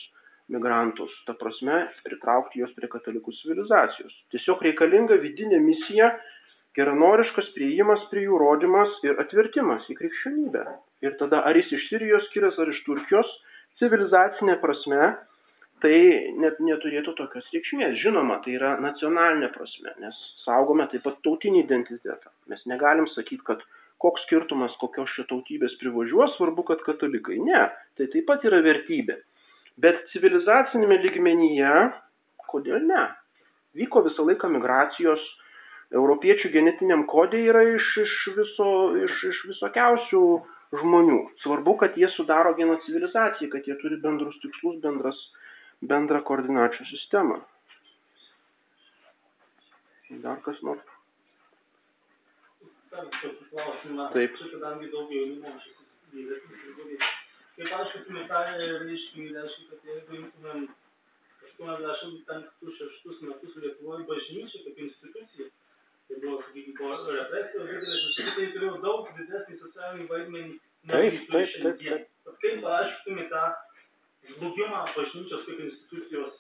[0.54, 4.14] migrantus, ta prasme, pritraukti juos prie katalikų civilizacijos.
[4.32, 6.14] Tiesiog reikalinga vidinė misija,
[6.78, 10.64] geranoriškas prieimas prie jų rodimas ir atvertimas į krikščionybę.
[11.04, 13.34] Ir tada ar jis iš Sirijos kilęs, ar iš Turkijos,
[13.82, 15.16] civilizacinė prasme
[15.84, 15.98] tai
[16.42, 17.98] net neturėtų tokios reikšmės.
[18.02, 22.34] Žinoma, tai yra nacionalinė prasme, nes saugome taip pat tautinį identitetą.
[22.52, 23.64] Mes negalim sakyti, kad
[24.02, 27.40] koks skirtumas, kokios čia tautybės privažiuos, svarbu, kad katalikai.
[27.46, 27.68] Ne,
[27.98, 29.20] tai taip pat yra vertybė.
[29.82, 31.74] Bet civilizacinėme lygmenyje,
[32.50, 33.08] kodėl ne?
[33.78, 35.22] Vyko visą laiką migracijos,
[35.94, 38.70] europiečių genetiniam kodė yra iš, iš, viso,
[39.06, 40.24] iš, iš visokiausių
[40.82, 41.20] žmonių.
[41.44, 45.20] Svarbu, kad jie sudaro vieną civilizaciją, kad jie turi bendrus tikslus, bendras
[45.82, 47.42] bendrą koordinačių sistemą.
[50.24, 50.82] Dar kas nors?
[54.14, 54.38] Taip.
[57.58, 60.68] Kaip aiškintume tą reiškinį, reiškia, kad jeigu imtumėm
[61.58, 65.48] 85-6 metus Lietuvoje bažnyčia kaip institucija,
[66.08, 70.54] tai buvo, sakykime, represijos didelės, tai turėjo daug didesnį socialinį vaidmenį
[70.92, 72.06] negu šiandien.
[72.44, 73.44] Kaip paaiškintume tą
[74.36, 76.36] žlugimą bažnyčios kaip institucijos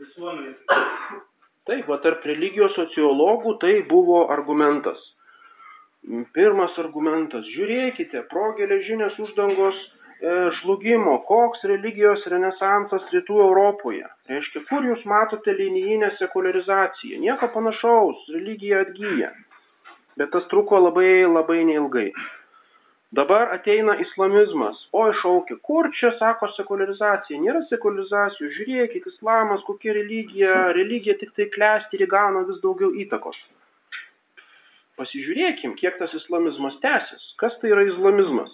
[0.00, 0.62] visuomenės.
[1.66, 5.00] Taip, va tarp religijos sociologų tai buvo argumentas.
[6.36, 9.88] Pirmas argumentas, žiūrėkite, pro geležinės uždangos e,
[10.60, 14.06] žlugimo, koks religijos renesansas rytų Europoje.
[14.30, 17.18] Reiškia, kur jūs matote linijinę sekularizaciją?
[17.24, 19.32] Nieko panašaus, religija atgyja.
[20.16, 22.12] Bet tas truko labai labai neilgai.
[23.14, 24.78] Dabar ateina islamizmas.
[24.92, 27.38] O iššaukia, kur čia sako sekularizacija?
[27.38, 28.56] Nėra sekularizacijos.
[28.58, 30.56] Žiūrėkit, islamas, kokia religija.
[30.74, 33.38] Religija tik tai klesti ir įgauna vis daugiau įtakos.
[34.98, 37.30] Pasižiūrėkim, kiek tas islamizmas tęsis.
[37.38, 38.50] Kas tai yra islamizmas?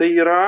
[0.00, 0.42] Tai yra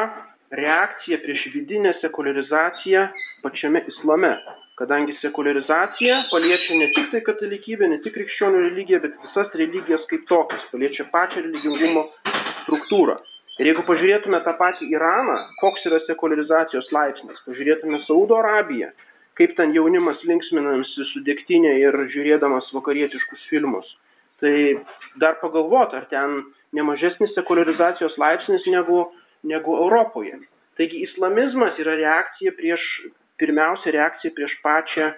[0.56, 3.08] reakcija prieš vidinę sekularizaciją
[3.42, 4.32] pačiame islame.
[4.80, 10.26] Kadangi sekularizacija paliečia ne tik tai katalikybę, ne tik krikščionių religiją, bet visas religijas kaip
[10.28, 12.04] tokias, paliečia pačią religingumo
[12.66, 13.16] struktūrą.
[13.56, 18.90] Ir jeigu pažiūrėtume tą patį Iraną, koks yra sekularizacijos laipsnis, pažiūrėtume Saudo Arabiją,
[19.38, 23.88] kaip ten jaunimas linksminamsi su dėktinė ir žiūrėdamas vakarietiškus filmus,
[24.42, 24.76] tai
[25.22, 26.42] dar pagalvot, ar ten
[26.76, 29.06] nemažesnis sekularizacijos laipsnis negu,
[29.44, 30.36] negu Europoje.
[30.76, 32.84] Taigi islamizmas yra reakcija prieš,
[33.40, 35.12] pirmiausia reakcija prieš pačią,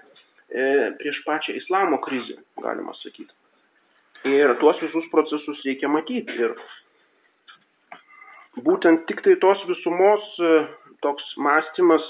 [0.50, 0.66] e,
[1.00, 3.32] prieš pačią islamo krizę, galima sakyti.
[4.30, 6.38] Ir tuos visus procesus reikia matyti.
[6.38, 6.54] Ir
[8.66, 10.52] būtent tiktai tos visumos e,
[11.04, 12.04] toks mąstymas,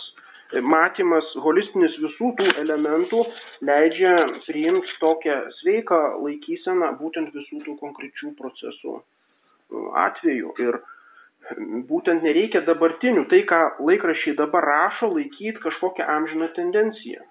[0.52, 3.22] e, matymas, holistinis visų tų elementų
[3.68, 4.14] leidžia
[4.46, 9.02] priimti tokią sveiką laikyseną būtent visų tų konkrečių procesų e,
[10.06, 10.54] atveju.
[10.64, 10.80] Ir
[11.88, 17.24] būtent nereikia dabartinių, tai ką laikrašiai dabar rašo, laikyti kažkokią amžiną tendenciją.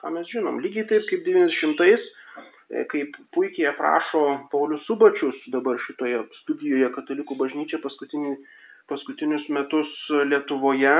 [0.00, 2.08] Ką mes žinom, lygiai taip kaip 90-ais
[2.92, 9.90] kaip puikiai aprašo Paulius Subačius dabar šitoje studijoje Katalikų bažnyčia paskutinius metus
[10.30, 10.94] Lietuvoje,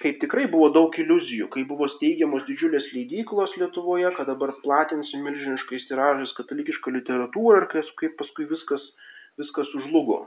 [0.00, 5.84] kaip tikrai buvo daug iliuzijų, kai buvo steigiamos didžiulės leidyklos Lietuvoje, kad dabar platinsim milžiniškais
[5.90, 7.68] tiražais katalikišką literatūrą ir
[8.00, 8.86] kaip paskui viskas,
[9.40, 10.24] viskas užlugo.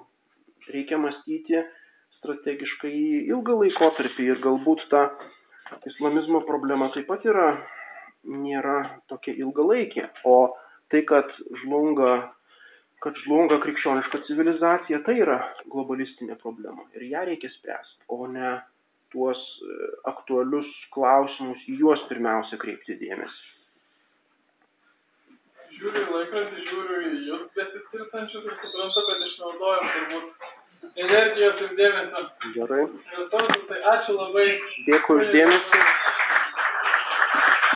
[0.70, 1.64] Reikia mąstyti
[2.20, 2.94] strategiškai
[3.34, 5.10] ilgą laikotarpį ir galbūt ta
[5.90, 7.50] islamizmo problema taip pat yra
[8.26, 10.10] nėra tokia ilgalaikė.
[10.28, 10.56] O
[10.92, 11.32] tai, kad
[11.64, 12.14] žlunga,
[13.04, 15.40] kad žlunga krikščioniška civilizacija, tai yra
[15.72, 16.86] globalistinė problema.
[16.98, 18.56] Ir ją reikia spręsti, o ne
[19.14, 23.52] tuos e, aktualius klausimus, į juos pirmiausia kreipti dėmesį.
[25.76, 30.54] Žiūriu į laikrodį, žiūriu į jūs besisirtančius ir suprantu, kad išnaudojam turbūt
[31.04, 32.24] energijos ir dėmesio.
[32.56, 32.84] Gerai.
[33.18, 34.48] Resursus, tai ačiū labai.
[34.88, 35.84] Dėkui uždėmesi.